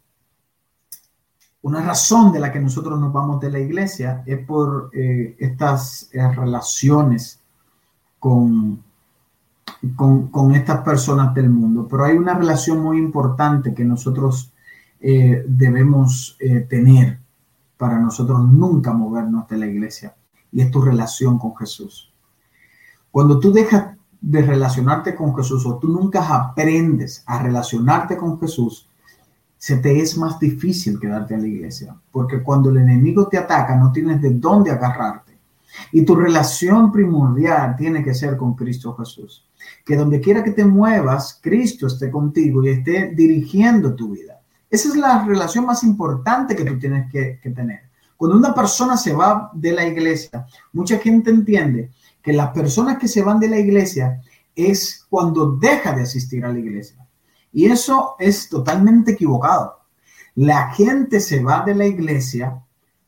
una 1.61 1.81
razón 1.81 2.31
de 2.31 2.39
la 2.39 2.51
que 2.51 2.59
nosotros 2.59 2.99
nos 2.99 3.11
vamos 3.11 3.39
de 3.39 3.51
la 3.51 3.59
iglesia 3.59 4.23
es 4.25 4.45
por 4.45 4.89
eh, 4.93 5.35
estas 5.39 6.09
eh, 6.13 6.27
relaciones 6.29 7.41
con, 8.19 8.83
con, 9.95 10.55
estas 10.55 10.81
personas 10.81 11.33
del 11.33 11.49
mundo. 11.49 11.87
Pero 11.89 12.05
hay 12.05 12.17
una 12.17 12.33
relación 12.33 12.81
muy 12.81 12.97
importante 12.97 13.73
que 13.73 13.85
nosotros 13.85 14.53
eh, 14.99 15.43
debemos 15.47 16.37
tener 16.67 17.19
para 17.77 17.99
nosotros 17.99 18.43
nunca 18.49 18.91
movernos 18.91 19.47
de 19.47 19.57
la 19.57 19.67
iglesia 19.67 20.15
y 20.51 20.61
es 20.61 20.71
tu 20.71 20.81
relación 20.81 21.37
con 21.37 21.55
Jesús. 21.55 22.11
Cuando 23.11 23.39
tú 23.39 23.51
dejas 23.51 23.95
de 24.19 24.41
relacionarte 24.41 25.15
con 25.15 25.35
Jesús 25.35 25.65
o 25.65 25.77
tú 25.77 25.87
nunca 25.87 26.27
aprendes 26.35 27.23
a 27.25 27.41
relacionarte 27.41 28.17
con 28.17 28.39
Jesús, 28.39 28.89
se 29.57 29.77
te 29.77 29.99
es 29.99 30.17
más 30.17 30.39
difícil 30.39 30.99
quedarte 30.99 31.33
en 31.33 31.41
la 31.41 31.47
iglesia, 31.47 31.95
porque 32.11 32.43
cuando 32.43 32.69
el 32.69 32.77
enemigo 32.77 33.27
te 33.27 33.37
ataca 33.37 33.75
no 33.75 33.91
tienes 33.91 34.21
de 34.21 34.31
dónde 34.31 34.71
agarrarte. 34.71 35.26
Y 35.91 36.03
tu 36.03 36.15
relación 36.15 36.91
primordial 36.91 37.75
tiene 37.75 38.03
que 38.03 38.13
ser 38.13 38.37
con 38.37 38.55
Cristo 38.55 38.95
Jesús. 38.95 39.45
Que 39.85 39.95
donde 39.95 40.19
quiera 40.19 40.43
que 40.43 40.51
te 40.51 40.65
muevas, 40.65 41.39
Cristo 41.41 41.87
esté 41.87 42.09
contigo 42.09 42.63
y 42.63 42.69
esté 42.69 43.11
dirigiendo 43.15 43.95
tu 43.95 44.11
vida. 44.11 44.41
Esa 44.69 44.89
es 44.89 44.95
la 44.95 45.23
relación 45.23 45.65
más 45.65 45.83
importante 45.83 46.55
que 46.55 46.65
tú 46.65 46.77
tienes 46.77 47.09
que, 47.11 47.39
tener. 47.55 47.81
Cuando 48.17 48.37
una 48.37 48.53
persona 48.53 48.97
se 48.97 49.13
va 49.13 49.49
de 49.53 49.71
la 49.71 49.85
iglesia, 49.85 50.45
mucha 50.73 50.97
gente 50.97 51.29
entiende 51.29 51.91
que 52.21 52.33
las 52.33 52.51
personas 52.51 52.97
que 52.97 53.07
se 53.07 53.21
van 53.21 53.39
de 53.39 53.47
la 53.47 53.59
iglesia 53.59 54.21
es 54.55 55.05
cuando 55.09 55.51
deja 55.51 55.93
de 55.93 56.01
asistir 56.01 56.43
a 56.43 56.51
la 56.51 56.59
iglesia. 56.59 57.07
Y 57.53 57.65
eso 57.65 58.15
es 58.19 58.49
totalmente 58.49 59.11
equivocado. 59.11 59.79
La 60.35 60.71
gente 60.71 61.19
se 61.19 61.41
va 61.41 61.63
de 61.63 61.75
la 61.75 61.85
iglesia 61.85 62.61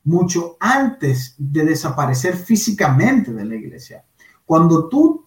mucho 0.09 0.57
antes 0.59 1.35
de 1.37 1.63
desaparecer 1.63 2.35
físicamente 2.35 3.31
de 3.31 3.45
la 3.45 3.55
iglesia. 3.55 4.03
Cuando 4.45 4.89
tú 4.89 5.25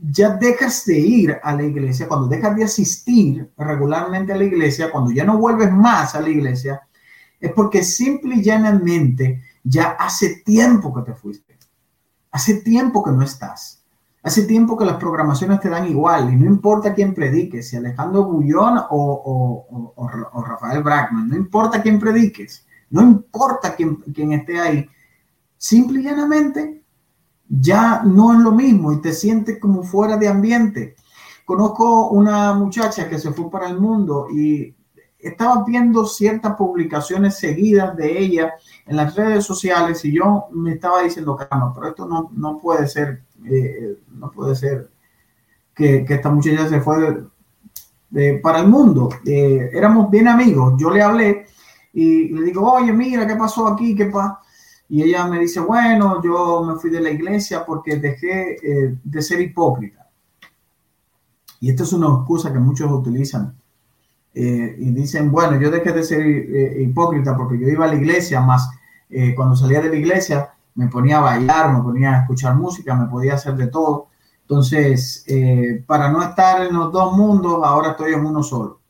ya 0.00 0.30
dejas 0.30 0.84
de 0.86 0.98
ir 0.98 1.36
a 1.42 1.54
la 1.54 1.62
iglesia, 1.62 2.08
cuando 2.08 2.26
dejas 2.26 2.56
de 2.56 2.64
asistir 2.64 3.52
regularmente 3.56 4.32
a 4.32 4.36
la 4.36 4.44
iglesia, 4.44 4.90
cuando 4.90 5.12
ya 5.12 5.24
no 5.24 5.38
vuelves 5.38 5.70
más 5.70 6.14
a 6.14 6.20
la 6.20 6.30
iglesia, 6.30 6.82
es 7.38 7.52
porque 7.52 7.84
simple 7.84 8.36
y 8.36 8.42
llanamente 8.42 9.42
ya 9.62 9.90
hace 9.98 10.42
tiempo 10.44 10.92
que 10.94 11.02
te 11.02 11.14
fuiste. 11.14 11.58
Hace 12.30 12.62
tiempo 12.62 13.04
que 13.04 13.12
no 13.12 13.22
estás. 13.22 13.84
Hace 14.22 14.44
tiempo 14.44 14.76
que 14.76 14.84
las 14.84 14.96
programaciones 14.96 15.60
te 15.60 15.68
dan 15.68 15.88
igual 15.88 16.32
y 16.32 16.36
no 16.36 16.46
importa 16.46 16.94
quién 16.94 17.12
predique, 17.12 17.62
si 17.62 17.76
Alejandro 17.76 18.24
Bullón 18.24 18.80
o, 18.90 19.66
Rafael 20.46 20.82
Brackman, 20.82 21.28
no 21.28 21.36
importa 21.36 21.82
quién 21.82 21.98
prediques, 21.98 22.64
no 22.92 23.02
importa 23.02 23.74
quién, 23.74 23.96
quién 24.14 24.32
esté 24.32 24.60
ahí, 24.60 24.88
simple 25.56 26.00
y 26.00 26.04
llanamente 26.04 26.82
ya 27.48 28.02
no 28.04 28.32
es 28.32 28.38
lo 28.38 28.52
mismo 28.52 28.92
y 28.92 29.00
te 29.00 29.12
sientes 29.12 29.58
como 29.58 29.82
fuera 29.82 30.16
de 30.16 30.28
ambiente. 30.28 30.94
Conozco 31.44 32.10
una 32.10 32.54
muchacha 32.54 33.08
que 33.08 33.18
se 33.18 33.32
fue 33.32 33.50
para 33.50 33.68
el 33.68 33.78
mundo 33.78 34.28
y 34.30 34.74
estaba 35.18 35.64
viendo 35.64 36.06
ciertas 36.06 36.54
publicaciones 36.56 37.38
seguidas 37.38 37.96
de 37.96 38.18
ella 38.18 38.54
en 38.86 38.96
las 38.96 39.14
redes 39.14 39.44
sociales 39.44 40.04
y 40.04 40.12
yo 40.12 40.46
me 40.52 40.72
estaba 40.72 41.02
diciendo, 41.02 41.36
caramba, 41.36 41.72
pero 41.74 41.88
esto 41.88 42.06
no, 42.06 42.30
no 42.34 42.58
puede 42.58 42.88
ser, 42.88 43.22
eh, 43.44 43.98
no 44.14 44.30
puede 44.30 44.54
ser 44.54 44.90
que, 45.74 46.04
esta 46.08 46.30
muchacha 46.30 46.68
se 46.68 46.80
fue 46.80 47.24
para 48.42 48.60
el 48.60 48.68
mundo. 48.68 49.08
Eh, 49.24 49.70
éramos 49.72 50.10
bien 50.10 50.28
amigos. 50.28 50.74
Yo 50.76 50.90
le 50.90 51.02
hablé 51.02 51.46
y 51.92 52.28
le 52.28 52.42
digo, 52.42 52.72
oye, 52.72 52.92
mira, 52.92 53.26
¿qué 53.26 53.36
pasó 53.36 53.68
aquí? 53.68 53.94
¿Qué 53.94 54.06
pasa? 54.06 54.40
Y 54.88 55.02
ella 55.02 55.26
me 55.26 55.38
dice, 55.40 55.60
bueno, 55.60 56.22
yo 56.22 56.62
me 56.64 56.78
fui 56.78 56.90
de 56.90 57.00
la 57.00 57.10
iglesia 57.10 57.64
porque 57.64 57.96
dejé 57.96 58.56
eh, 58.62 58.98
de 59.02 59.22
ser 59.22 59.40
hipócrita. 59.40 60.08
Y 61.60 61.70
esto 61.70 61.84
es 61.84 61.92
una 61.92 62.08
excusa 62.08 62.52
que 62.52 62.58
muchos 62.58 62.90
utilizan. 62.90 63.54
Eh, 64.34 64.76
y 64.78 64.90
dicen, 64.90 65.30
bueno, 65.30 65.60
yo 65.60 65.70
dejé 65.70 65.92
de 65.92 66.02
ser 66.02 66.26
hipócrita 66.80 67.36
porque 67.36 67.58
yo 67.58 67.68
iba 67.68 67.84
a 67.84 67.88
la 67.88 67.96
iglesia, 67.96 68.40
más 68.40 68.68
cuando 69.36 69.54
salía 69.54 69.82
de 69.82 69.90
la 69.90 69.96
iglesia 69.96 70.52
me 70.74 70.88
ponía 70.88 71.18
a 71.18 71.20
bailar, 71.20 71.72
me 71.72 71.82
ponía 71.82 72.12
a 72.12 72.20
escuchar 72.20 72.56
música, 72.56 72.94
me 72.94 73.06
podía 73.06 73.34
hacer 73.34 73.54
de 73.56 73.66
todo. 73.66 74.08
Entonces, 74.42 75.24
eh, 75.26 75.82
para 75.86 76.10
no 76.10 76.22
estar 76.22 76.66
en 76.66 76.74
los 76.74 76.92
dos 76.92 77.16
mundos, 77.16 77.60
ahora 77.64 77.90
estoy 77.90 78.14
en 78.14 78.24
uno 78.24 78.42
solo. 78.42 78.80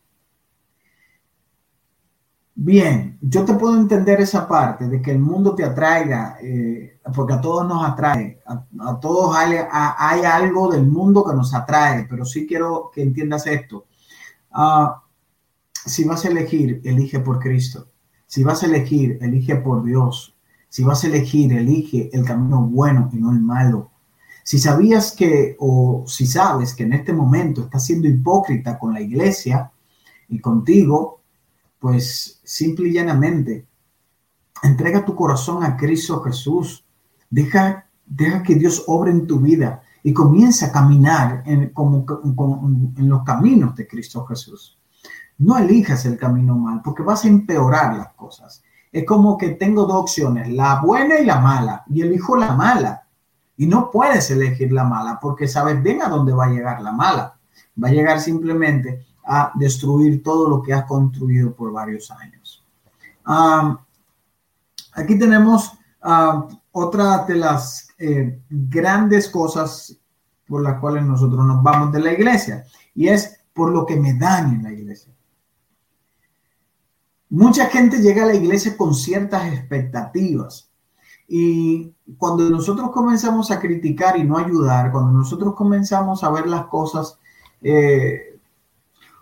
Bien, 2.54 3.18
yo 3.23 3.44
te 3.44 3.54
puedo 3.54 3.76
entender 3.78 4.21
esa 4.21 4.47
parte 4.47 4.87
de 4.87 5.00
que 5.00 5.11
el 5.11 5.18
mundo 5.18 5.54
te 5.54 5.64
atraiga, 5.64 6.37
eh, 6.42 6.99
porque 7.14 7.32
a 7.32 7.40
todos 7.40 7.66
nos 7.66 7.82
atrae, 7.85 8.40
a, 8.47 9.00
todos 9.00 9.35
hay, 9.35 10.25
algo 10.25 10.71
del 10.71 10.87
mundo 10.87 11.25
que 11.25 11.35
nos 11.35 11.54
atrae, 11.54 12.06
pero 12.09 12.26
sí 12.26 12.47
quiero 12.47 12.90
que 12.94 13.02
entiendas 13.02 13.47
esto. 13.47 13.87
Ah, 14.50 15.02
si 15.73 16.04
vas 16.04 16.25
a 16.26 16.28
elegir, 16.28 16.82
elige 16.85 17.21
por 17.21 17.38
Cristo. 17.38 17.88
Si 18.26 18.44
vas 18.44 18.62
a 18.62 18.66
elegir, 18.66 19.18
elige 19.23 19.56
por 19.56 19.82
Dios. 19.82 20.37
Si 20.68 20.85
vas 20.85 21.04
a 21.04 21.06
elegir, 21.06 21.52
elige 21.54 22.11
el 22.12 22.25
camino 22.25 22.62
bueno 22.62 23.09
y 23.12 23.16
no 23.16 23.32
el 23.32 23.40
malo. 23.40 23.90
Si 24.44 24.59
sabías 24.59 25.12
que, 25.12 25.56
o 25.59 26.04
si 26.06 26.26
sabes 26.26 26.75
que 26.75 26.82
en 26.82 26.92
este 26.92 27.12
momento 27.12 27.62
estás 27.62 27.87
siendo 27.87 28.09
hipócrita 28.09 28.78
con 28.78 28.92
la 28.92 29.00
iglesia 29.00 29.71
y 30.28 30.38
contigo, 30.38 31.22
pues 31.83 32.41
simple 32.45 32.91
y 32.91 32.93
llanamente, 32.93 33.67
entrega 34.62 35.05
tu 35.05 35.17
corazón 35.17 35.65
a 35.65 35.77
Cristo 35.77 36.23
Jesús. 36.23 36.87
Deja, 37.29 37.89
deja 38.07 38.41
que 38.45 38.55
Dios 38.55 38.85
obre 38.87 39.11
en 39.11 39.27
tu 39.27 39.41
vida 39.41 39.83
y 40.05 40.12
comienza 40.12 40.67
a 40.67 40.73
caminar 40.73 41.43
en, 41.45 41.73
los 42.99 43.25
caminos 43.25 43.75
de 43.75 43.89
Cristo 43.89 44.25
Jesús. 44.27 44.79
No 45.39 45.59
elijas 45.59 46.07
el 46.07 46.17
camino 46.17 46.55
mal 46.55 46.83
porque 46.85 47.03
vas 47.03 47.25
a 47.25 47.29
empeorar 47.29 47.97
las 47.97 48.12
cosas. 48.15 48.62
Es 48.93 49.05
como 49.05 49.37
que 49.37 49.49
tengo 49.49 49.85
dos 49.85 50.03
opciones, 50.03 50.51
la 50.51 50.81
buena 50.81 51.19
y 51.19 51.27
la 51.27 51.41
mala, 51.41 51.83
y 51.89 52.03
elijo 52.03 52.37
la 52.37 52.55
mala. 52.55 53.09
Y 53.57 53.67
no 53.67 53.91
puedes 53.91 54.31
elegir 54.31 54.71
la 54.71 54.85
mala 54.85 55.19
porque 55.21 55.49
sabes 55.49 55.83
bien 55.83 56.01
a 56.01 56.09
dónde 56.09 56.33
va 56.33 56.45
a 56.45 56.51
llegar 56.51 56.81
la 56.81 56.93
mala. 56.93 57.41
Va 57.83 57.89
a 57.89 57.93
llegar 57.93 58.21
simplemente 58.21 59.05
a 59.25 59.52
destruir 59.55 60.23
todo 60.23 60.49
lo 60.49 60.62
que 60.62 60.73
has 60.73 60.85
construido 60.85 61.55
por 61.55 61.73
varios 61.73 62.11
años. 62.11 62.64
aquí 64.95 65.19
tenemos 65.19 65.73
otra 66.73 67.25
de 67.25 67.37
las 67.37 67.88
eh, 67.99 68.41
grandes 68.49 69.29
cosas 69.29 69.97
por 70.47 70.62
las 70.62 70.81
cuales 70.81 71.05
nosotros 71.05 71.45
nos 71.47 71.62
vamos 71.62 71.93
de 71.93 72.00
la 72.00 72.12
iglesia 72.12 72.64
y 72.95 73.09
es 73.09 73.41
por 73.52 73.71
lo 73.71 73.87
que 73.87 73.97
me 73.97 74.14
dan 74.14 74.55
en 74.55 74.62
la 74.62 74.73
iglesia. 74.73 75.12
Mucha 77.29 77.67
gente 77.67 78.02
llega 78.02 78.25
a 78.25 78.26
la 78.26 78.35
iglesia 78.35 78.76
con 78.76 78.95
ciertas 78.95 79.52
expectativas. 79.52 80.71
Y 81.26 81.95
cuando 82.19 82.50
nosotros 82.50 82.91
comenzamos 82.91 83.50
a 83.50 83.59
criticar 83.59 84.19
y 84.19 84.25
no 84.25 84.37
ayudar, 84.37 84.93
cuando 84.93 85.12
nosotros 85.12 85.55
comenzamos 85.55 86.23
a 86.25 86.31
ver 86.31 86.47
las 86.47 86.67
cosas 86.67 87.19
eh, 87.62 88.32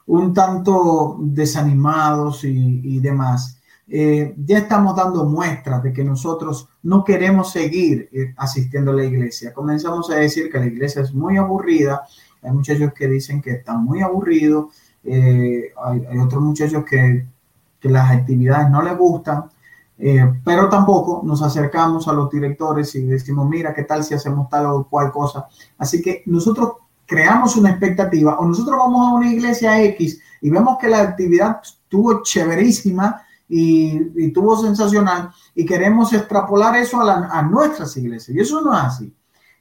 un 0.06 0.34
tanto 0.34 1.18
desanimados 1.20 2.44
y, 2.44 2.98
demás, 3.00 3.60
eh, 3.88 4.34
ya 4.44 4.58
estamos 4.58 4.96
dando 4.96 5.24
muestras 5.24 5.82
de 5.82 5.92
que 5.92 6.04
nosotros 6.04 6.68
no 6.82 7.04
queremos 7.04 7.52
seguir 7.52 8.08
eh, 8.12 8.34
asistiendo 8.36 8.92
a 8.92 8.94
la 8.94 9.04
iglesia. 9.04 9.52
Comenzamos 9.52 10.10
a 10.10 10.16
decir 10.16 10.50
que 10.50 10.58
la 10.58 10.66
iglesia 10.66 11.02
es 11.02 11.12
muy 11.12 11.36
aburrida. 11.36 12.02
Hay 12.42 12.52
muchachos 12.52 12.92
que 12.92 13.08
dicen 13.08 13.42
que 13.42 13.52
están 13.52 13.84
muy 13.84 14.00
aburridos. 14.00 14.74
hay 15.04 16.18
otros 16.18 16.42
muchachos 16.42 16.84
que 16.84 17.26
que 17.80 17.88
las 17.88 18.10
actividades 18.10 18.70
no 18.70 18.82
les 18.82 18.96
gustan, 18.96 19.44
eh, 19.98 20.40
pero 20.44 20.68
tampoco 20.68 21.22
nos 21.24 21.42
acercamos 21.42 22.06
a 22.06 22.12
los 22.12 22.30
directores 22.30 22.94
y 22.94 23.04
decimos, 23.04 23.48
mira, 23.48 23.74
¿qué 23.74 23.84
tal 23.84 24.04
si 24.04 24.14
hacemos 24.14 24.48
tal 24.48 24.66
o 24.66 24.86
cual 24.88 25.10
cosa? 25.10 25.48
Así 25.78 26.00
que 26.00 26.22
nosotros 26.26 26.72
creamos 27.10 27.56
una 27.56 27.70
expectativa 27.70 28.38
o 28.38 28.46
nosotros 28.46 28.78
vamos 28.78 29.04
a 29.04 29.14
una 29.14 29.32
iglesia 29.32 29.82
X 29.82 30.20
y 30.40 30.48
vemos 30.48 30.78
que 30.78 30.86
la 30.86 31.00
actividad 31.00 31.60
estuvo 31.60 32.22
chéverísima 32.22 33.20
y, 33.48 34.00
y 34.14 34.32
tuvo 34.32 34.56
sensacional 34.56 35.28
y 35.52 35.66
queremos 35.66 36.12
extrapolar 36.12 36.76
eso 36.76 37.00
a, 37.00 37.42
nuestras 37.42 37.96
iglesias. 37.96 38.36
Y 38.36 38.40
eso 38.40 38.60
no 38.60 38.72
es 38.72 38.84
así. 38.84 39.12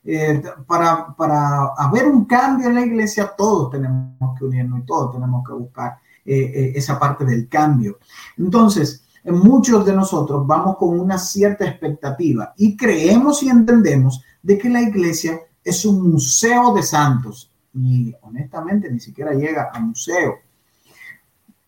Eh, 0.05 0.43
para, 0.67 1.15
para 1.15 1.73
haber 1.75 2.05
un 2.05 2.25
cambio 2.25 2.67
en 2.67 2.75
la 2.75 2.85
iglesia, 2.85 3.33
todos 3.35 3.71
tenemos 3.71 4.37
que 4.37 4.45
unirnos 4.45 4.81
y 4.81 4.83
todos 4.83 5.11
tenemos 5.11 5.43
que 5.43 5.53
buscar 5.53 5.97
eh, 6.23 6.51
eh, 6.53 6.73
esa 6.75 6.99
parte 6.99 7.25
del 7.25 7.49
cambio. 7.49 7.97
Entonces, 8.37 9.05
muchos 9.25 9.83
de 9.87 9.93
nosotros 9.93 10.45
vamos 10.45 10.77
con 10.77 10.99
una 10.99 11.17
cierta 11.17 11.65
expectativa 11.65 12.53
y 12.57 12.77
creemos 12.77 13.41
y 13.41 13.49
entendemos 13.49 14.23
de 14.43 14.55
que 14.59 14.69
la 14.69 14.83
iglesia 14.83 15.39
es 15.63 15.85
un 15.85 16.11
museo 16.11 16.73
de 16.73 16.83
santos 16.83 17.51
y 17.73 18.13
honestamente 18.21 18.91
ni 18.91 18.99
siquiera 18.99 19.33
llega 19.33 19.69
a 19.73 19.79
museo. 19.79 20.35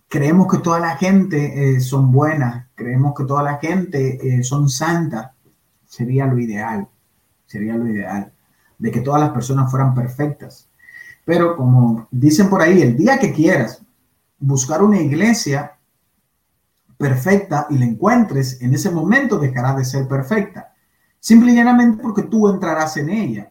Creemos 0.08 0.52
que 0.52 0.58
toda 0.60 0.80
la 0.80 0.98
gente 0.98 1.76
eh, 1.76 1.80
son 1.80 2.12
buenas, 2.12 2.68
creemos 2.76 3.14
que 3.16 3.24
toda 3.24 3.44
la 3.44 3.58
gente 3.58 4.44
son 4.44 4.68
santas. 4.68 5.32
Sería 5.86 6.26
lo 6.26 6.38
ideal, 6.40 6.88
sería 7.46 7.76
lo 7.76 7.88
ideal, 7.88 8.34
de 8.78 8.92
que 8.92 9.02
todas 9.02 9.22
las 9.22 9.32
personas 9.32 9.70
fueran 9.70 9.94
perfectas. 9.94 10.68
Pero 11.24 11.56
como 11.56 12.08
dicen 12.12 12.50
por 12.50 12.62
ahí, 12.62 12.82
el 12.82 12.98
día 12.98 13.20
que 13.20 13.32
quieras, 13.32 13.82
buscar 14.40 14.82
una 14.82 15.00
iglesia 15.00 15.78
perfecta 16.98 17.68
y 17.70 17.78
la 17.78 17.86
encuentres, 17.86 18.62
en 18.62 18.74
ese 18.74 18.92
momento 18.92 19.38
dejará 19.38 19.74
de 19.74 19.86
ser 19.86 20.08
perfecta. 20.08 20.74
Simple 21.20 21.52
y 21.52 21.56
llanamente 21.56 22.02
porque 22.02 22.24
tú 22.24 22.50
entrarás 22.50 22.98
en 22.98 23.10
ella. 23.10 23.51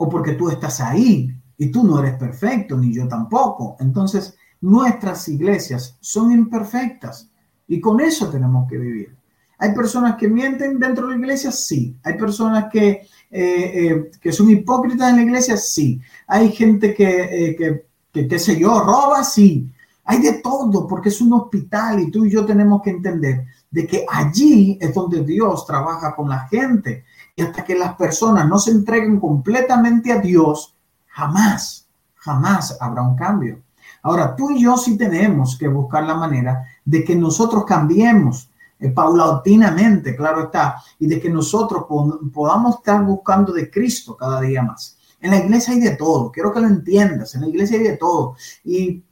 O 0.00 0.08
porque 0.08 0.32
tú 0.32 0.48
estás 0.48 0.80
ahí 0.80 1.30
y 1.58 1.70
tú 1.70 1.84
no 1.84 1.98
eres 1.98 2.14
perfecto, 2.16 2.76
ni 2.76 2.94
yo 2.94 3.06
tampoco. 3.06 3.76
Entonces, 3.80 4.36
nuestras 4.60 5.28
iglesias 5.28 5.96
son 6.00 6.32
imperfectas 6.32 7.30
y 7.68 7.80
con 7.80 8.00
eso 8.00 8.30
tenemos 8.30 8.68
que 8.68 8.78
vivir. 8.78 9.16
Hay 9.58 9.74
personas 9.74 10.16
que 10.16 10.26
mienten 10.26 10.78
dentro 10.78 11.06
de 11.06 11.14
la 11.14 11.18
iglesia, 11.18 11.52
sí. 11.52 11.94
Hay 12.02 12.14
personas 12.14 12.66
que, 12.72 12.88
eh, 12.88 13.06
eh, 13.30 14.10
que 14.20 14.32
son 14.32 14.48
hipócritas 14.48 15.10
en 15.10 15.16
la 15.16 15.22
iglesia, 15.22 15.56
sí. 15.56 16.00
Hay 16.26 16.50
gente 16.50 16.94
que, 16.94 17.48
eh, 17.48 17.56
que 17.56 17.90
que 18.12 18.26
qué 18.26 18.38
sé 18.38 18.58
yo, 18.58 18.80
roba, 18.80 19.22
sí. 19.24 19.70
Hay 20.04 20.20
de 20.20 20.40
todo 20.42 20.86
porque 20.86 21.10
es 21.10 21.20
un 21.20 21.32
hospital 21.34 22.00
y 22.00 22.10
tú 22.10 22.24
y 22.24 22.30
yo 22.30 22.44
tenemos 22.44 22.82
que 22.82 22.90
entender 22.90 23.46
de 23.70 23.86
que 23.86 24.04
allí 24.08 24.76
es 24.80 24.92
donde 24.92 25.24
Dios 25.24 25.64
trabaja 25.66 26.14
con 26.16 26.28
la 26.28 26.48
gente. 26.48 27.04
Y 27.40 27.42
hasta 27.42 27.64
que 27.64 27.74
las 27.74 27.94
personas 27.94 28.46
no 28.46 28.58
se 28.58 28.70
entreguen 28.70 29.18
completamente 29.18 30.12
a 30.12 30.18
Dios, 30.18 30.76
jamás, 31.06 31.88
jamás 32.16 32.76
habrá 32.78 33.00
un 33.00 33.16
cambio. 33.16 33.62
Ahora, 34.02 34.36
tú 34.36 34.50
y 34.50 34.62
yo 34.62 34.76
sí 34.76 34.98
tenemos 34.98 35.56
que 35.56 35.66
buscar 35.66 36.04
la 36.04 36.16
manera 36.16 36.66
de 36.84 37.02
que 37.02 37.16
nosotros 37.16 37.64
cambiemos 37.64 38.50
eh, 38.78 38.90
paulatinamente, 38.90 40.14
claro 40.14 40.44
está, 40.44 40.82
y 40.98 41.06
de 41.06 41.18
que 41.18 41.30
nosotros 41.30 41.86
podamos 42.30 42.76
estar 42.76 43.02
buscando 43.02 43.54
de 43.54 43.70
Cristo 43.70 44.18
cada 44.18 44.42
día 44.42 44.62
más. 44.62 44.98
En 45.18 45.30
la 45.30 45.38
iglesia 45.38 45.72
hay 45.72 45.80
de 45.80 45.96
todo, 45.96 46.30
quiero 46.30 46.52
que 46.52 46.60
lo 46.60 46.66
entiendas, 46.66 47.34
en 47.36 47.40
la 47.40 47.48
iglesia 47.48 47.78
hay 47.78 47.84
de 47.84 47.96
todo. 47.96 48.36
Y 48.64 49.02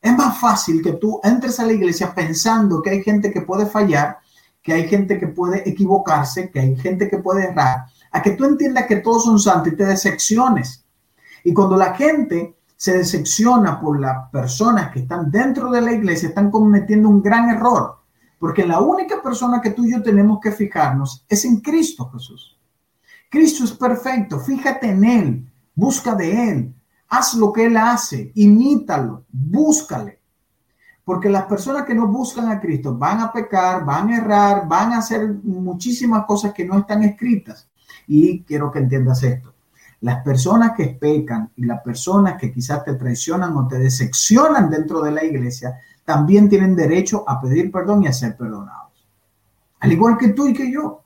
es 0.00 0.16
más 0.16 0.38
fácil 0.38 0.82
que 0.82 0.94
tú 0.94 1.20
entres 1.22 1.60
a 1.60 1.66
la 1.66 1.74
iglesia 1.74 2.14
pensando 2.14 2.80
que 2.80 2.88
hay 2.88 3.02
gente 3.02 3.30
que 3.30 3.42
puede 3.42 3.66
fallar, 3.66 4.16
que 4.66 4.72
hay 4.72 4.88
gente 4.88 5.16
que 5.16 5.28
puede 5.28 5.62
equivocarse, 5.68 6.50
que 6.50 6.58
hay 6.58 6.74
gente 6.74 7.08
que 7.08 7.18
puede 7.18 7.44
errar, 7.44 7.86
a 8.10 8.20
que 8.20 8.32
tú 8.32 8.44
entiendas 8.44 8.86
que 8.86 8.96
todos 8.96 9.22
son 9.22 9.38
santos 9.38 9.72
y 9.72 9.76
te 9.76 9.84
decepciones. 9.84 10.84
Y 11.44 11.54
cuando 11.54 11.76
la 11.76 11.94
gente 11.94 12.56
se 12.76 12.98
decepciona 12.98 13.80
por 13.80 14.00
las 14.00 14.28
personas 14.30 14.90
que 14.90 14.98
están 14.98 15.30
dentro 15.30 15.70
de 15.70 15.82
la 15.82 15.92
iglesia, 15.92 16.30
están 16.30 16.50
cometiendo 16.50 17.08
un 17.08 17.22
gran 17.22 17.48
error, 17.48 17.98
porque 18.40 18.66
la 18.66 18.80
única 18.80 19.22
persona 19.22 19.60
que 19.60 19.70
tú 19.70 19.84
y 19.84 19.92
yo 19.92 20.02
tenemos 20.02 20.40
que 20.40 20.50
fijarnos 20.50 21.24
es 21.28 21.44
en 21.44 21.60
Cristo 21.60 22.10
Jesús. 22.12 22.58
Cristo 23.30 23.62
es 23.62 23.70
perfecto, 23.70 24.40
fíjate 24.40 24.88
en 24.90 25.04
Él, 25.04 25.52
busca 25.76 26.16
de 26.16 26.50
Él, 26.50 26.74
haz 27.08 27.34
lo 27.34 27.52
que 27.52 27.66
Él 27.66 27.76
hace, 27.76 28.32
imítalo, 28.34 29.22
búscale. 29.30 30.15
Porque 31.06 31.30
las 31.30 31.44
personas 31.44 31.84
que 31.84 31.94
no 31.94 32.08
buscan 32.08 32.48
a 32.48 32.60
Cristo 32.60 32.96
van 32.96 33.20
a 33.20 33.32
pecar, 33.32 33.84
van 33.84 34.08
a 34.08 34.16
errar, 34.16 34.66
van 34.66 34.92
a 34.92 34.98
hacer 34.98 35.34
muchísimas 35.44 36.26
cosas 36.26 36.52
que 36.52 36.64
no 36.64 36.80
están 36.80 37.04
escritas. 37.04 37.68
Y 38.08 38.42
quiero 38.42 38.72
que 38.72 38.80
entiendas 38.80 39.22
esto. 39.22 39.54
Las 40.00 40.24
personas 40.24 40.72
que 40.76 40.88
pecan 40.88 41.52
y 41.54 41.64
las 41.64 41.80
personas 41.80 42.36
que 42.36 42.52
quizás 42.52 42.82
te 42.84 42.94
traicionan 42.94 43.56
o 43.56 43.68
te 43.68 43.78
decepcionan 43.78 44.68
dentro 44.68 45.00
de 45.00 45.12
la 45.12 45.22
iglesia, 45.22 45.78
también 46.04 46.48
tienen 46.48 46.74
derecho 46.74 47.22
a 47.24 47.40
pedir 47.40 47.70
perdón 47.70 48.02
y 48.02 48.08
a 48.08 48.12
ser 48.12 48.36
perdonados. 48.36 49.06
Al 49.78 49.92
igual 49.92 50.18
que 50.18 50.30
tú 50.30 50.48
y 50.48 50.52
que 50.52 50.72
yo, 50.72 51.04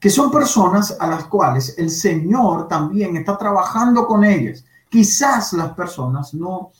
que 0.00 0.10
son 0.10 0.32
personas 0.32 0.96
a 0.98 1.06
las 1.06 1.26
cuales 1.26 1.76
el 1.78 1.90
Señor 1.90 2.66
también 2.66 3.16
está 3.16 3.38
trabajando 3.38 4.04
con 4.04 4.24
ellas. 4.24 4.64
Quizás 4.90 5.52
las 5.52 5.74
personas 5.74 6.34
no, 6.34 6.72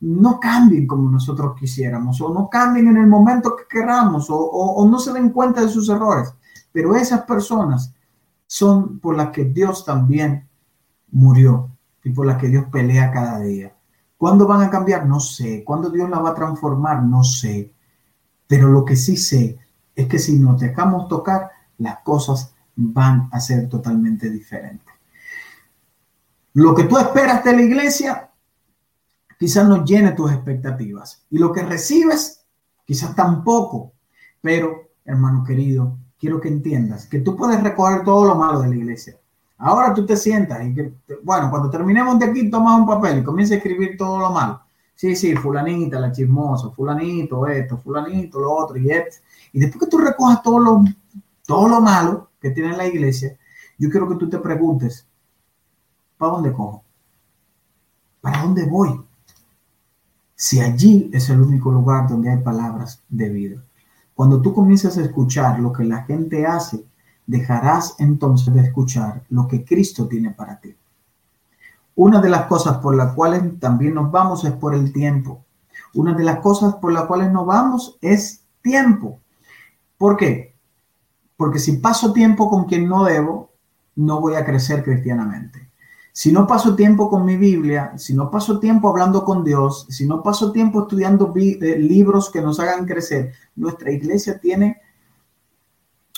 no 0.00 0.40
cambien 0.40 0.86
como 0.86 1.10
nosotros 1.10 1.54
quisiéramos 1.58 2.20
o 2.20 2.32
no 2.32 2.48
cambien 2.48 2.88
en 2.88 2.96
el 2.96 3.06
momento 3.06 3.54
que 3.54 3.64
queramos 3.68 4.26
o, 4.30 4.86
no 4.90 4.98
se 4.98 5.12
den 5.12 5.30
cuenta 5.30 5.60
de 5.60 5.68
sus 5.68 5.88
errores. 5.88 6.32
Pero 6.72 6.96
esas 6.96 7.22
personas 7.22 7.92
son 8.46 8.98
por 8.98 9.16
las 9.16 9.30
que 9.30 9.44
Dios 9.44 9.84
también 9.84 10.48
murió 11.10 11.70
y 12.02 12.10
por 12.10 12.26
las 12.26 12.38
que 12.38 12.48
Dios 12.48 12.64
pelea 12.70 13.12
cada 13.12 13.40
día. 13.40 13.74
¿Cuándo 14.16 14.46
van 14.46 14.62
a 14.62 14.70
cambiar? 14.70 15.06
No 15.06 15.20
sé. 15.20 15.64
¿Cuándo 15.64 15.90
Dios 15.90 16.08
la 16.08 16.18
va 16.18 16.30
a 16.30 16.34
transformar? 16.34 17.02
No 17.02 17.22
sé. 17.22 17.72
Pero 18.46 18.68
lo 18.68 18.84
que 18.84 18.96
sí 18.96 19.16
sé 19.16 19.58
es 19.94 20.06
que 20.06 20.18
si 20.18 20.38
nos 20.38 20.60
dejamos 20.60 21.08
tocar, 21.08 21.50
las 21.78 21.98
cosas 22.00 22.54
van 22.76 23.28
a 23.32 23.40
ser 23.40 23.68
totalmente 23.68 24.30
diferentes. 24.30 24.94
Lo 26.54 26.74
que 26.74 26.84
tú 26.84 26.98
esperas 26.98 27.44
de 27.44 27.54
la 27.54 27.62
iglesia 27.62 28.29
quizás 29.40 29.66
no 29.66 29.86
llene 29.86 30.12
tus 30.12 30.30
expectativas. 30.30 31.24
Y 31.30 31.38
lo 31.38 31.50
que 31.50 31.62
recibes, 31.62 32.44
quizás 32.84 33.16
tampoco. 33.16 33.94
Pero, 34.42 34.90
hermano 35.02 35.42
querido, 35.42 35.96
quiero 36.18 36.38
que 36.38 36.48
entiendas 36.48 37.06
que 37.06 37.20
tú 37.20 37.34
puedes 37.36 37.62
recoger 37.62 38.04
todo 38.04 38.26
lo 38.26 38.34
malo 38.34 38.60
de 38.60 38.68
la 38.68 38.76
iglesia. 38.76 39.16
Ahora 39.56 39.94
tú 39.94 40.04
te 40.04 40.14
sientas 40.18 40.62
y 40.66 40.74
que, 40.74 40.92
bueno, 41.22 41.48
cuando 41.48 41.70
terminemos 41.70 42.18
de 42.18 42.26
aquí, 42.26 42.50
tomas 42.50 42.78
un 42.78 42.86
papel 42.86 43.20
y 43.20 43.24
comienza 43.24 43.54
a 43.54 43.56
escribir 43.56 43.96
todo 43.96 44.18
lo 44.18 44.30
malo. 44.30 44.60
Sí, 44.94 45.16
sí, 45.16 45.34
fulanita, 45.34 45.98
la 45.98 46.12
chismosa, 46.12 46.68
fulanito, 46.70 47.46
esto, 47.46 47.78
fulanito, 47.78 48.40
lo 48.40 48.52
otro 48.52 48.76
y 48.76 48.90
esto. 48.90 49.16
Y 49.54 49.60
después 49.60 49.84
que 49.84 49.90
tú 49.90 49.96
recojas 49.96 50.42
todo 50.42 50.58
lo, 50.58 50.84
todo 51.46 51.66
lo 51.66 51.80
malo 51.80 52.28
que 52.38 52.50
tiene 52.50 52.76
la 52.76 52.86
iglesia, 52.86 53.38
yo 53.78 53.88
quiero 53.88 54.06
que 54.06 54.16
tú 54.16 54.28
te 54.28 54.38
preguntes, 54.38 55.06
¿para 56.18 56.32
dónde 56.32 56.52
cojo? 56.52 56.84
¿Para 58.20 58.42
dónde 58.42 58.66
voy? 58.66 59.09
Si 60.40 60.58
allí 60.58 61.10
es 61.12 61.28
el 61.28 61.42
único 61.42 61.70
lugar 61.70 62.08
donde 62.08 62.30
hay 62.30 62.38
palabras 62.38 63.02
de 63.10 63.28
vida. 63.28 63.62
Cuando 64.14 64.40
tú 64.40 64.54
comienzas 64.54 64.96
a 64.96 65.02
escuchar 65.02 65.60
lo 65.60 65.70
que 65.70 65.84
la 65.84 66.04
gente 66.04 66.46
hace, 66.46 66.82
dejarás 67.26 67.96
entonces 67.98 68.54
de 68.54 68.62
escuchar 68.62 69.22
lo 69.28 69.46
que 69.46 69.66
Cristo 69.66 70.08
tiene 70.08 70.30
para 70.30 70.58
ti. 70.58 70.74
Una 71.94 72.22
de 72.22 72.30
las 72.30 72.46
cosas 72.46 72.78
por 72.78 72.96
las 72.96 73.12
cuales 73.12 73.42
también 73.60 73.92
nos 73.92 74.10
vamos 74.10 74.42
es 74.46 74.52
por 74.52 74.74
el 74.74 74.94
tiempo. 74.94 75.44
Una 75.92 76.14
de 76.14 76.24
las 76.24 76.38
cosas 76.38 76.76
por 76.76 76.94
las 76.94 77.04
cuales 77.04 77.30
nos 77.30 77.44
vamos 77.44 77.98
es 78.00 78.40
tiempo. 78.62 79.20
¿Por 79.98 80.16
qué? 80.16 80.54
Porque 81.36 81.58
si 81.58 81.76
paso 81.76 82.14
tiempo 82.14 82.48
con 82.48 82.64
quien 82.64 82.88
no 82.88 83.04
debo, 83.04 83.50
no 83.94 84.22
voy 84.22 84.36
a 84.36 84.46
crecer 84.46 84.82
cristianamente. 84.82 85.69
Si 86.12 86.32
no 86.32 86.46
paso 86.46 86.74
tiempo 86.74 87.08
con 87.08 87.24
mi 87.24 87.36
Biblia, 87.36 87.92
si 87.96 88.14
no 88.14 88.30
paso 88.30 88.58
tiempo 88.58 88.88
hablando 88.88 89.24
con 89.24 89.44
Dios, 89.44 89.86
si 89.88 90.06
no 90.06 90.22
paso 90.22 90.50
tiempo 90.50 90.82
estudiando 90.82 91.32
eh, 91.36 91.78
libros 91.78 92.30
que 92.30 92.40
nos 92.40 92.58
hagan 92.58 92.84
crecer, 92.84 93.32
nuestra 93.54 93.92
iglesia 93.92 94.38
tiene 94.38 94.80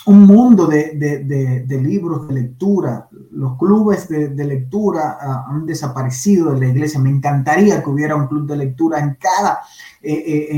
un 0.06 0.22
mundo 0.22 0.66
de, 0.66 1.66
libros 1.68 2.26
de 2.26 2.34
lectura. 2.34 3.08
Los 3.30 3.56
clubes 3.58 4.08
de, 4.08 4.44
lectura 4.44 5.18
ah, 5.20 5.46
han 5.48 5.66
desaparecido 5.66 6.52
de 6.52 6.60
la 6.60 6.66
iglesia. 6.66 6.98
Me 6.98 7.10
encantaría 7.10 7.82
que 7.82 7.90
hubiera 7.90 8.16
un 8.16 8.26
club 8.26 8.46
de 8.46 8.56
lectura 8.56 8.98
en 8.98 9.16
cada, 9.20 9.60
eh, 10.00 10.12
eh, 10.12 10.48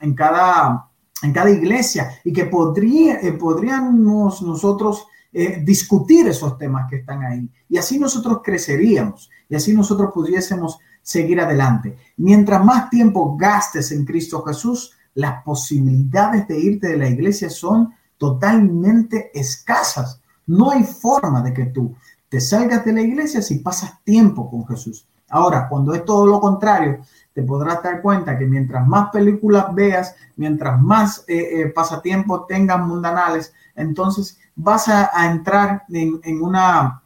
en, 0.00 0.14
cada, 0.14 0.88
en 1.22 1.32
cada 1.32 1.50
iglesia 1.50 2.10
y 2.24 2.32
que 2.32 2.46
podría, 2.46 3.18
podríamos 3.38 4.42
nosotros 4.42 5.06
eh, 5.32 5.62
discutir 5.62 6.26
esos 6.26 6.56
temas 6.56 6.88
que 6.88 6.96
están 6.96 7.22
ahí. 7.22 7.50
Y 7.68 7.76
así 7.78 7.98
nosotros 7.98 8.40
creceríamos 8.42 9.30
y 9.48 9.56
así 9.56 9.74
nosotros 9.74 10.10
pudiésemos 10.12 10.78
seguir 11.02 11.40
adelante. 11.40 11.96
Mientras 12.16 12.64
más 12.64 12.90
tiempo 12.90 13.36
gastes 13.36 13.92
en 13.92 14.04
Cristo 14.04 14.42
Jesús, 14.42 14.92
las 15.14 15.42
posibilidades 15.42 16.46
de 16.48 16.58
irte 16.58 16.88
de 16.88 16.96
la 16.96 17.08
iglesia 17.08 17.50
son 17.50 17.94
totalmente 18.16 19.30
escasas. 19.38 20.20
No 20.46 20.70
hay 20.70 20.84
forma 20.84 21.42
de 21.42 21.52
que 21.52 21.66
tú 21.66 21.94
te 22.28 22.40
salgas 22.40 22.84
de 22.84 22.92
la 22.92 23.00
iglesia 23.00 23.42
si 23.42 23.58
pasas 23.58 24.02
tiempo 24.04 24.50
con 24.50 24.66
Jesús. 24.66 25.06
Ahora, 25.30 25.68
cuando 25.68 25.94
es 25.94 26.04
todo 26.04 26.26
lo 26.26 26.40
contrario, 26.40 27.00
te 27.34 27.42
podrás 27.42 27.82
dar 27.82 28.00
cuenta 28.00 28.38
que 28.38 28.46
mientras 28.46 28.86
más 28.86 29.10
películas 29.10 29.74
veas, 29.74 30.14
mientras 30.36 30.80
más 30.80 31.24
eh, 31.28 31.62
eh, 31.62 31.66
pasatiempos 31.66 32.46
tengas 32.46 32.84
mundanales, 32.84 33.52
entonces 33.76 34.38
vas 34.58 34.88
a, 34.88 35.10
entrar 35.30 35.84
en, 35.88 36.42
una, 36.42 37.00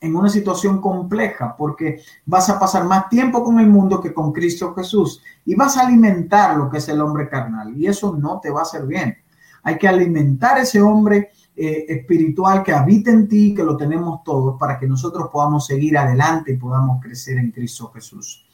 en 0.00 0.16
una 0.16 0.28
situación 0.28 0.80
compleja 0.80 1.54
porque 1.56 2.02
vas 2.26 2.50
a 2.50 2.58
pasar 2.58 2.84
más 2.84 3.08
tiempo 3.08 3.44
con 3.44 3.60
el 3.60 3.68
mundo 3.68 4.00
que 4.00 4.12
con 4.12 4.32
Cristo 4.32 4.74
Jesús 4.74 5.22
y 5.44 5.54
vas 5.54 5.76
a 5.76 5.86
alimentar 5.86 6.56
lo 6.56 6.68
que 6.68 6.78
es 6.78 6.88
el 6.88 7.00
hombre 7.00 7.28
carnal 7.28 7.76
y 7.76 7.86
eso 7.86 8.16
no 8.16 8.40
te 8.40 8.50
va 8.50 8.60
a 8.60 8.62
hacer 8.64 8.86
bien. 8.86 9.16
Hay 9.62 9.78
que 9.78 9.86
alimentar 9.86 10.58
ese 10.58 10.82
hombre 10.82 11.30
eh, 11.54 11.84
espiritual 11.88 12.64
que 12.64 12.72
habita 12.72 13.10
en 13.12 13.28
ti, 13.28 13.54
que 13.54 13.62
lo 13.62 13.76
tenemos 13.76 14.24
todos, 14.24 14.58
para 14.58 14.78
que 14.78 14.88
nosotros 14.88 15.28
podamos 15.30 15.66
seguir 15.66 15.96
adelante 15.96 16.52
y 16.52 16.56
podamos 16.56 17.00
crecer 17.00 17.38
en 17.38 17.52
Cristo 17.52 17.92
Jesús. 17.94 18.48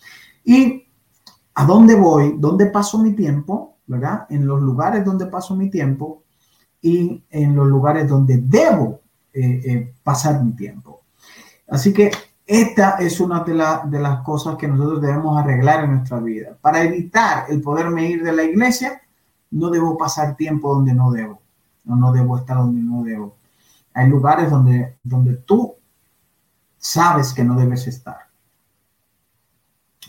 ¿Y 0.44 0.86
a 1.54 1.64
dónde 1.64 1.94
voy? 1.94 2.34
¿Dónde 2.38 2.66
paso 2.66 2.98
mi 2.98 3.14
tiempo? 3.14 3.78
¿Verdad? 3.86 4.26
En 4.28 4.46
los 4.46 4.60
lugares 4.60 5.04
donde 5.04 5.26
paso 5.26 5.56
mi 5.56 5.70
tiempo, 5.70 6.24
y 6.80 7.22
en 7.30 7.56
los 7.56 7.66
lugares 7.66 8.08
donde 8.08 8.38
debo 8.38 9.00
eh, 9.32 9.62
eh, 9.64 9.94
pasar 10.02 10.42
mi 10.42 10.52
tiempo. 10.52 11.02
Así 11.68 11.92
que 11.92 12.10
esta 12.46 12.96
es 12.98 13.18
una 13.20 13.40
de, 13.42 13.54
de, 13.90 13.98
las 13.98 14.22
cosas 14.22 14.56
que 14.56 14.68
nosotros 14.68 15.02
debemos 15.02 15.36
arreglar 15.36 15.84
en 15.84 15.96
nuestra 15.96 16.20
vida. 16.20 16.56
Para 16.60 16.82
evitar 16.82 17.46
el 17.48 17.60
poderme 17.60 18.08
ir 18.08 18.22
de 18.22 18.32
la 18.32 18.44
iglesia, 18.44 19.02
no 19.50 19.70
debo 19.70 19.96
pasar 19.96 20.36
tiempo 20.36 20.74
donde 20.74 20.94
no 20.94 21.10
debo. 21.10 21.40
No, 21.84 21.96
no 21.96 22.12
debo 22.12 22.38
estar 22.38 22.56
donde 22.56 22.80
no 22.80 23.02
debo. 23.02 23.36
Hay 23.94 24.08
lugares 24.08 24.50
donde, 24.50 24.98
donde 25.02 25.34
tú 25.36 25.74
sabes 26.78 27.32
que 27.32 27.42
no 27.42 27.56
debes 27.56 27.86
estar. 27.86 28.26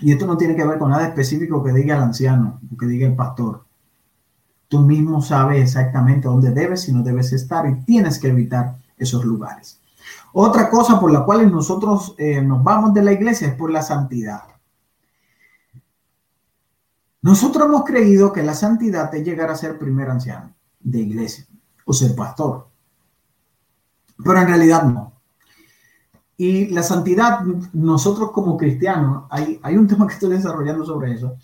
Y 0.01 0.11
esto 0.11 0.27
no 0.27 0.37
tiene 0.37 0.55
que 0.55 0.65
ver 0.65 0.77
con 0.77 0.91
nada 0.91 1.07
específico 1.07 1.63
que 1.63 1.71
diga 1.71 1.95
el 1.95 2.03
anciano 2.03 2.59
o 2.71 2.77
que 2.77 2.85
diga 2.85 3.07
el 3.07 3.15
pastor. 3.15 3.65
Tú 4.67 4.79
mismo 4.79 5.21
sabes 5.21 5.61
exactamente 5.61 6.27
dónde 6.27 6.51
debes 6.51 6.87
y 6.89 6.93
no 6.93 7.03
debes 7.03 7.31
estar 7.33 7.67
y 7.69 7.81
tienes 7.85 8.19
que 8.19 8.29
evitar 8.29 8.77
esos 8.97 9.23
lugares. 9.23 9.79
Otra 10.33 10.69
cosa 10.69 10.99
por 10.99 11.11
la 11.11 11.23
cual 11.23 11.49
nosotros 11.51 12.15
eh, 12.17 12.41
nos 12.41 12.63
vamos 12.63 12.93
de 12.93 13.03
la 13.03 13.13
iglesia 13.13 13.47
es 13.47 13.55
por 13.55 13.71
la 13.71 13.81
santidad. 13.81 14.43
Nosotros 17.21 17.65
hemos 17.65 17.83
creído 17.83 18.31
que 18.31 18.43
la 18.43 18.53
santidad 18.53 19.13
es 19.15 19.23
llegar 19.23 19.49
a 19.49 19.55
ser 19.55 19.79
primer 19.79 20.09
anciano 20.09 20.53
de 20.79 20.99
iglesia 20.99 21.45
o 21.85 21.93
ser 21.93 22.15
pastor. 22.15 22.67
Pero 24.23 24.39
en 24.39 24.47
realidad 24.47 24.83
no. 24.83 25.13
Y 26.37 26.67
la 26.67 26.83
santidad, 26.83 27.41
nosotros 27.73 28.31
como 28.31 28.55
cristianos, 28.57 29.23
hay, 29.29 29.59
hay 29.63 29.75
un 29.75 29.87
tema 29.87 30.05
que 30.05 30.13
estoy 30.13 30.29
desarrollando 30.29 30.85
sobre 30.85 31.13
eso, 31.13 31.37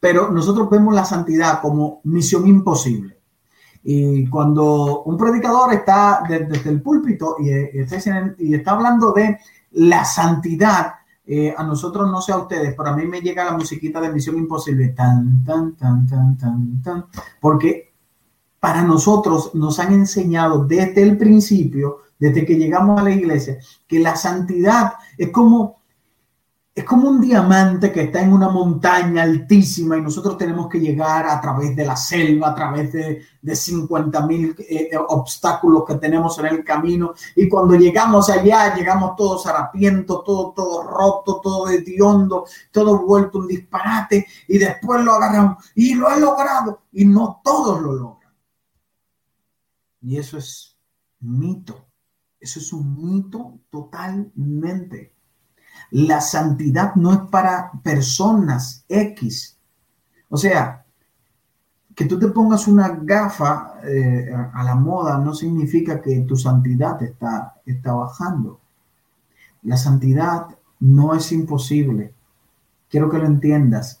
pero 0.00 0.30
nosotros 0.30 0.68
vemos 0.70 0.94
la 0.94 1.04
santidad 1.04 1.60
como 1.60 2.00
misión 2.04 2.46
imposible. 2.46 3.18
Y 3.82 4.28
cuando 4.28 5.02
un 5.04 5.16
predicador 5.16 5.72
está 5.72 6.22
desde, 6.28 6.68
el 6.68 6.82
púlpito 6.82 7.36
y, 7.38 7.50
y, 7.50 8.54
está 8.54 8.72
hablando 8.72 9.12
de 9.12 9.38
la 9.72 10.04
santidad, 10.04 10.94
eh, 11.24 11.54
a 11.56 11.62
nosotros 11.62 12.10
no 12.10 12.20
sé 12.20 12.32
a 12.32 12.38
ustedes, 12.38 12.74
pero 12.76 12.90
a 12.90 12.96
mí 12.96 13.06
me 13.06 13.20
llega 13.20 13.44
la 13.44 13.56
musiquita 13.56 14.00
de 14.00 14.12
Misión 14.12 14.36
Imposible, 14.38 14.88
tan, 14.88 15.44
tan, 15.44 15.76
tan, 15.76 16.06
tan, 16.06 16.36
tan, 16.36 16.82
tan, 16.82 17.06
porque 17.40 17.92
para 18.58 18.82
nosotros 18.82 19.54
nos 19.54 19.78
han 19.78 19.92
enseñado 19.92 20.64
desde 20.64 21.02
el 21.02 21.16
principio, 21.16 21.98
desde 22.18 22.44
que 22.44 22.56
llegamos 22.56 23.00
a 23.00 23.04
la 23.04 23.10
iglesia, 23.10 23.58
que 23.86 24.00
la 24.00 24.16
santidad 24.16 24.94
es 25.16 25.30
como 25.30 25.77
es 26.78 26.84
como 26.84 27.08
un 27.08 27.20
diamante 27.20 27.90
que 27.90 28.02
está 28.02 28.22
en 28.22 28.32
una 28.32 28.48
montaña 28.50 29.24
altísima 29.24 29.96
y 29.96 30.00
nosotros 30.00 30.38
tenemos 30.38 30.68
que 30.68 30.78
llegar 30.78 31.26
a 31.26 31.40
través 31.40 31.74
de 31.74 31.84
la 31.84 31.96
selva, 31.96 32.50
a 32.50 32.54
través 32.54 32.92
de, 32.92 33.20
de 33.42 33.56
50 33.56 34.24
mil 34.28 34.54
eh, 34.60 34.90
obstáculos 35.08 35.82
que 35.84 35.96
tenemos 35.96 36.38
en 36.38 36.46
el 36.46 36.62
camino. 36.62 37.14
Y 37.34 37.48
cuando 37.48 37.74
llegamos 37.74 38.30
allá, 38.30 38.76
llegamos 38.76 39.16
todos 39.16 39.44
harapientos, 39.48 40.22
todo, 40.22 40.52
todo 40.52 40.84
roto, 40.84 41.40
todo 41.42 41.68
hediondo, 41.68 42.44
todo 42.70 43.04
vuelto 43.04 43.40
un 43.40 43.48
disparate. 43.48 44.28
Y 44.46 44.58
después 44.58 45.04
lo 45.04 45.14
agarramos 45.14 45.72
y 45.74 45.96
lo 45.96 46.08
he 46.12 46.20
logrado. 46.20 46.82
Y 46.92 47.04
no 47.04 47.40
todos 47.42 47.82
lo 47.82 47.92
logran. 47.92 48.32
Y 50.00 50.16
eso 50.16 50.38
es 50.38 50.78
mito. 51.18 51.88
Eso 52.38 52.60
es 52.60 52.72
un 52.72 52.94
mito 53.02 53.58
totalmente. 53.68 55.17
La 55.90 56.20
santidad 56.20 56.94
no 56.94 57.12
es 57.12 57.20
para 57.30 57.70
personas 57.82 58.84
X. 58.88 59.56
O 60.28 60.36
sea, 60.36 60.84
que 61.98 62.04
tú 62.04 62.16
te 62.16 62.28
pongas 62.28 62.68
una 62.68 62.90
gafa 63.02 63.80
eh, 63.82 64.32
a 64.52 64.62
la 64.62 64.76
moda 64.76 65.18
no 65.18 65.34
significa 65.34 66.00
que 66.00 66.20
tu 66.20 66.36
santidad 66.36 67.02
está, 67.02 67.56
está 67.66 67.92
bajando. 67.92 68.60
La 69.62 69.76
santidad 69.76 70.46
no 70.78 71.14
es 71.14 71.32
imposible. 71.32 72.14
Quiero 72.88 73.10
que 73.10 73.18
lo 73.18 73.26
entiendas. 73.26 74.00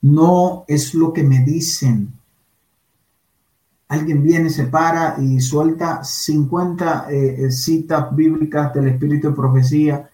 No 0.00 0.64
es 0.68 0.94
lo 0.94 1.12
que 1.12 1.22
me 1.22 1.40
dicen. 1.44 2.14
Alguien 3.88 4.22
viene, 4.22 4.48
se 4.48 4.64
para 4.64 5.16
y 5.20 5.38
suelta 5.40 6.02
50 6.02 7.08
eh, 7.10 7.50
citas 7.50 8.14
bíblicas 8.16 8.72
del 8.72 8.88
Espíritu 8.88 9.28
de 9.28 9.34
Profecía 9.34 10.10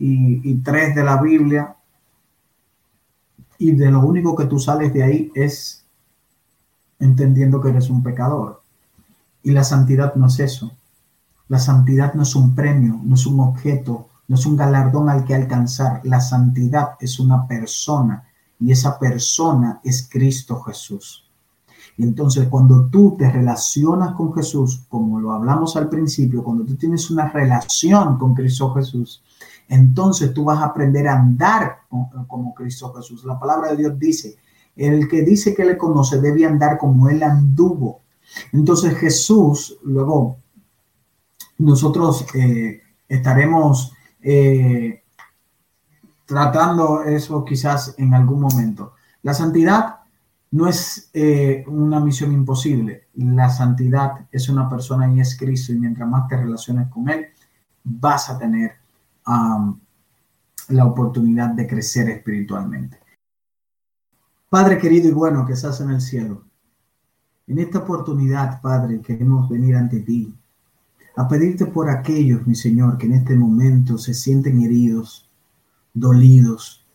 y, 0.00 0.50
y 0.50 0.56
tres 0.56 0.94
de 0.94 1.04
la 1.04 1.22
Biblia. 1.22 1.76
Y 3.58 3.72
de 3.72 3.90
lo 3.90 4.00
único 4.00 4.34
que 4.34 4.46
tú 4.46 4.58
sales 4.58 4.92
de 4.92 5.02
ahí 5.04 5.32
es 5.34 5.84
entendiendo 6.98 7.60
que 7.60 7.68
eres 7.68 7.90
un 7.90 8.02
pecador. 8.02 8.62
Y 9.42 9.52
la 9.52 9.64
santidad 9.64 10.14
no 10.14 10.26
es 10.26 10.40
eso. 10.40 10.72
La 11.48 11.58
santidad 11.58 12.14
no 12.14 12.22
es 12.22 12.34
un 12.34 12.54
premio, 12.54 13.00
no 13.02 13.14
es 13.14 13.26
un 13.26 13.40
objeto, 13.40 14.08
no 14.28 14.36
es 14.36 14.46
un 14.46 14.56
galardón 14.56 15.08
al 15.08 15.24
que 15.24 15.34
alcanzar. 15.34 16.00
La 16.04 16.20
santidad 16.20 16.90
es 17.00 17.18
una 17.18 17.46
persona 17.46 18.24
y 18.60 18.70
esa 18.70 18.98
persona 18.98 19.80
es 19.82 20.08
Cristo 20.08 20.60
Jesús. 20.62 21.24
Y 21.96 22.04
entonces 22.04 22.48
cuando 22.48 22.86
tú 22.86 23.16
te 23.18 23.30
relacionas 23.30 24.14
con 24.14 24.32
Jesús, 24.32 24.82
como 24.88 25.18
lo 25.18 25.32
hablamos 25.32 25.76
al 25.76 25.88
principio, 25.88 26.44
cuando 26.44 26.64
tú 26.64 26.76
tienes 26.76 27.10
una 27.10 27.28
relación 27.28 28.18
con 28.18 28.34
Cristo 28.34 28.72
Jesús, 28.72 29.22
entonces 29.70 30.34
tú 30.34 30.44
vas 30.44 30.58
a 30.58 30.66
aprender 30.66 31.08
a 31.08 31.14
andar 31.14 31.78
como 32.26 32.52
Cristo 32.54 32.92
Jesús. 32.92 33.24
La 33.24 33.38
palabra 33.38 33.70
de 33.70 33.76
Dios 33.76 33.98
dice 33.98 34.36
el 34.76 35.08
que 35.08 35.22
dice 35.22 35.54
que 35.54 35.64
le 35.64 35.76
conoce 35.76 36.20
debe 36.20 36.46
andar 36.46 36.78
como 36.78 37.08
él 37.08 37.22
anduvo. 37.22 38.02
Entonces 38.52 38.96
Jesús, 38.96 39.78
luego 39.84 40.38
nosotros 41.58 42.26
eh, 42.34 42.80
estaremos 43.08 43.92
eh, 44.22 45.02
tratando 46.24 47.02
eso 47.02 47.44
quizás 47.44 47.94
en 47.98 48.14
algún 48.14 48.40
momento. 48.40 48.94
La 49.22 49.34
santidad 49.34 49.96
no 50.52 50.66
es 50.66 51.10
eh, 51.12 51.64
una 51.66 52.00
misión 52.00 52.32
imposible. 52.32 53.08
La 53.14 53.50
santidad 53.50 54.26
es 54.32 54.48
una 54.48 54.68
persona 54.68 55.12
y 55.12 55.20
es 55.20 55.36
Cristo 55.36 55.72
y 55.72 55.78
mientras 55.78 56.08
más 56.08 56.26
te 56.28 56.36
relaciones 56.36 56.88
con 56.88 57.08
Él, 57.08 57.26
vas 57.84 58.30
a 58.30 58.38
tener 58.38 58.79
la 59.26 60.84
oportunidad 60.84 61.50
de 61.50 61.66
crecer 61.66 62.08
espiritualmente. 62.08 62.98
Padre 64.48 64.78
querido 64.78 65.08
y 65.08 65.12
bueno 65.12 65.46
que 65.46 65.52
estás 65.52 65.80
en 65.80 65.90
el 65.90 66.00
cielo, 66.00 66.44
en 67.46 67.58
esta 67.58 67.78
oportunidad, 67.80 68.60
Padre, 68.60 69.00
queremos 69.00 69.48
venir 69.48 69.76
ante 69.76 70.00
ti 70.00 70.34
a 71.16 71.26
pedirte 71.26 71.66
por 71.66 71.90
aquellos, 71.90 72.46
mi 72.46 72.54
Señor, 72.54 72.96
que 72.96 73.06
en 73.06 73.14
este 73.14 73.34
momento 73.34 73.98
se 73.98 74.14
sienten 74.14 74.60
heridos, 74.60 75.28
dolidos, 75.92 76.86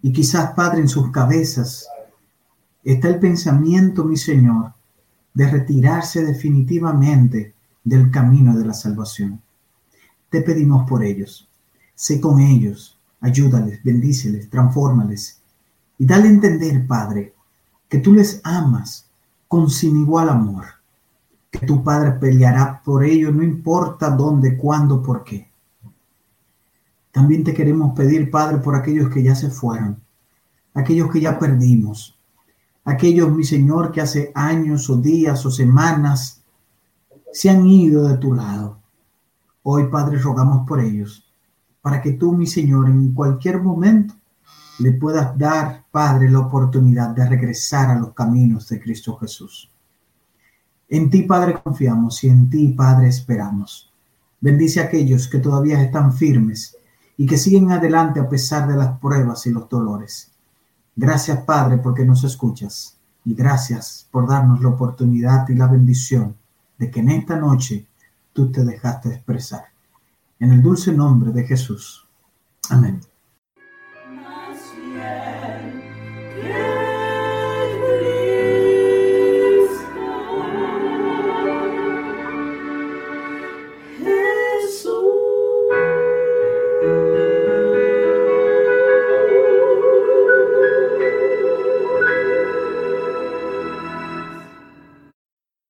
y 0.00 0.12
quizás, 0.12 0.52
Padre, 0.54 0.80
en 0.80 0.88
sus 0.88 1.10
cabezas 1.10 1.86
está 2.82 3.08
el 3.08 3.20
pensamiento, 3.20 4.04
mi 4.04 4.16
Señor, 4.16 4.72
de 5.32 5.48
retirarse 5.48 6.24
definitivamente 6.24 7.54
del 7.84 8.10
camino 8.10 8.56
de 8.56 8.64
la 8.64 8.74
salvación. 8.74 9.40
Te 10.28 10.42
pedimos 10.42 10.88
por 10.88 11.04
ellos. 11.04 11.48
Sé 12.02 12.20
con 12.20 12.40
ellos, 12.40 12.98
ayúdales, 13.20 13.80
bendíceles, 13.84 14.50
transfórmales 14.50 15.40
y 15.98 16.04
dale 16.04 16.26
a 16.26 16.32
entender, 16.32 16.84
Padre, 16.84 17.32
que 17.88 17.98
tú 17.98 18.12
les 18.12 18.40
amas 18.42 19.08
con 19.46 19.70
sin 19.70 19.98
igual 19.98 20.28
amor, 20.28 20.64
que 21.48 21.64
tu 21.64 21.84
Padre 21.84 22.10
peleará 22.18 22.82
por 22.84 23.04
ellos, 23.04 23.32
no 23.32 23.44
importa 23.44 24.10
dónde, 24.10 24.56
cuándo, 24.56 25.00
por 25.00 25.22
qué. 25.22 25.48
También 27.12 27.44
te 27.44 27.54
queremos 27.54 27.94
pedir, 27.94 28.32
Padre, 28.32 28.58
por 28.58 28.74
aquellos 28.74 29.08
que 29.08 29.22
ya 29.22 29.36
se 29.36 29.48
fueron, 29.48 30.02
aquellos 30.74 31.08
que 31.08 31.20
ya 31.20 31.38
perdimos, 31.38 32.18
aquellos, 32.84 33.30
mi 33.30 33.44
Señor, 33.44 33.92
que 33.92 34.00
hace 34.00 34.32
años 34.34 34.90
o 34.90 34.96
días 34.96 35.46
o 35.46 35.52
semanas 35.52 36.42
se 37.32 37.48
han 37.48 37.64
ido 37.64 38.08
de 38.08 38.16
tu 38.16 38.34
lado. 38.34 38.80
Hoy, 39.62 39.86
Padre, 39.86 40.18
rogamos 40.18 40.66
por 40.66 40.80
ellos, 40.80 41.31
para 41.82 42.00
que 42.00 42.12
tú, 42.12 42.32
mi 42.32 42.46
Señor, 42.46 42.88
en 42.88 43.12
cualquier 43.12 43.60
momento 43.60 44.14
le 44.78 44.92
puedas 44.92 45.36
dar, 45.36 45.84
Padre, 45.90 46.30
la 46.30 46.40
oportunidad 46.40 47.10
de 47.10 47.28
regresar 47.28 47.90
a 47.90 47.98
los 47.98 48.14
caminos 48.14 48.68
de 48.68 48.80
Cristo 48.80 49.16
Jesús. 49.18 49.70
En 50.88 51.10
ti, 51.10 51.22
Padre, 51.22 51.60
confiamos 51.62 52.22
y 52.24 52.28
en 52.28 52.48
ti, 52.48 52.68
Padre, 52.68 53.08
esperamos. 53.08 53.92
Bendice 54.40 54.80
a 54.80 54.84
aquellos 54.84 55.28
que 55.28 55.38
todavía 55.38 55.82
están 55.82 56.12
firmes 56.12 56.76
y 57.16 57.26
que 57.26 57.38
siguen 57.38 57.70
adelante 57.70 58.20
a 58.20 58.28
pesar 58.28 58.68
de 58.68 58.76
las 58.76 58.98
pruebas 58.98 59.46
y 59.46 59.50
los 59.50 59.68
dolores. 59.68 60.32
Gracias, 60.94 61.44
Padre, 61.44 61.78
porque 61.78 62.04
nos 62.04 62.24
escuchas. 62.24 62.96
Y 63.24 63.34
gracias 63.34 64.08
por 64.10 64.28
darnos 64.28 64.60
la 64.60 64.70
oportunidad 64.70 65.48
y 65.48 65.54
la 65.54 65.66
bendición 65.66 66.36
de 66.78 66.90
que 66.90 67.00
en 67.00 67.10
esta 67.10 67.36
noche 67.36 67.86
tú 68.32 68.50
te 68.50 68.64
dejaste 68.64 69.10
expresar. 69.10 69.71
En 70.42 70.50
el 70.50 70.60
dulce 70.60 70.92
nombre 70.92 71.30
de 71.30 71.44
Jesús. 71.44 72.04
Amén. 72.68 73.00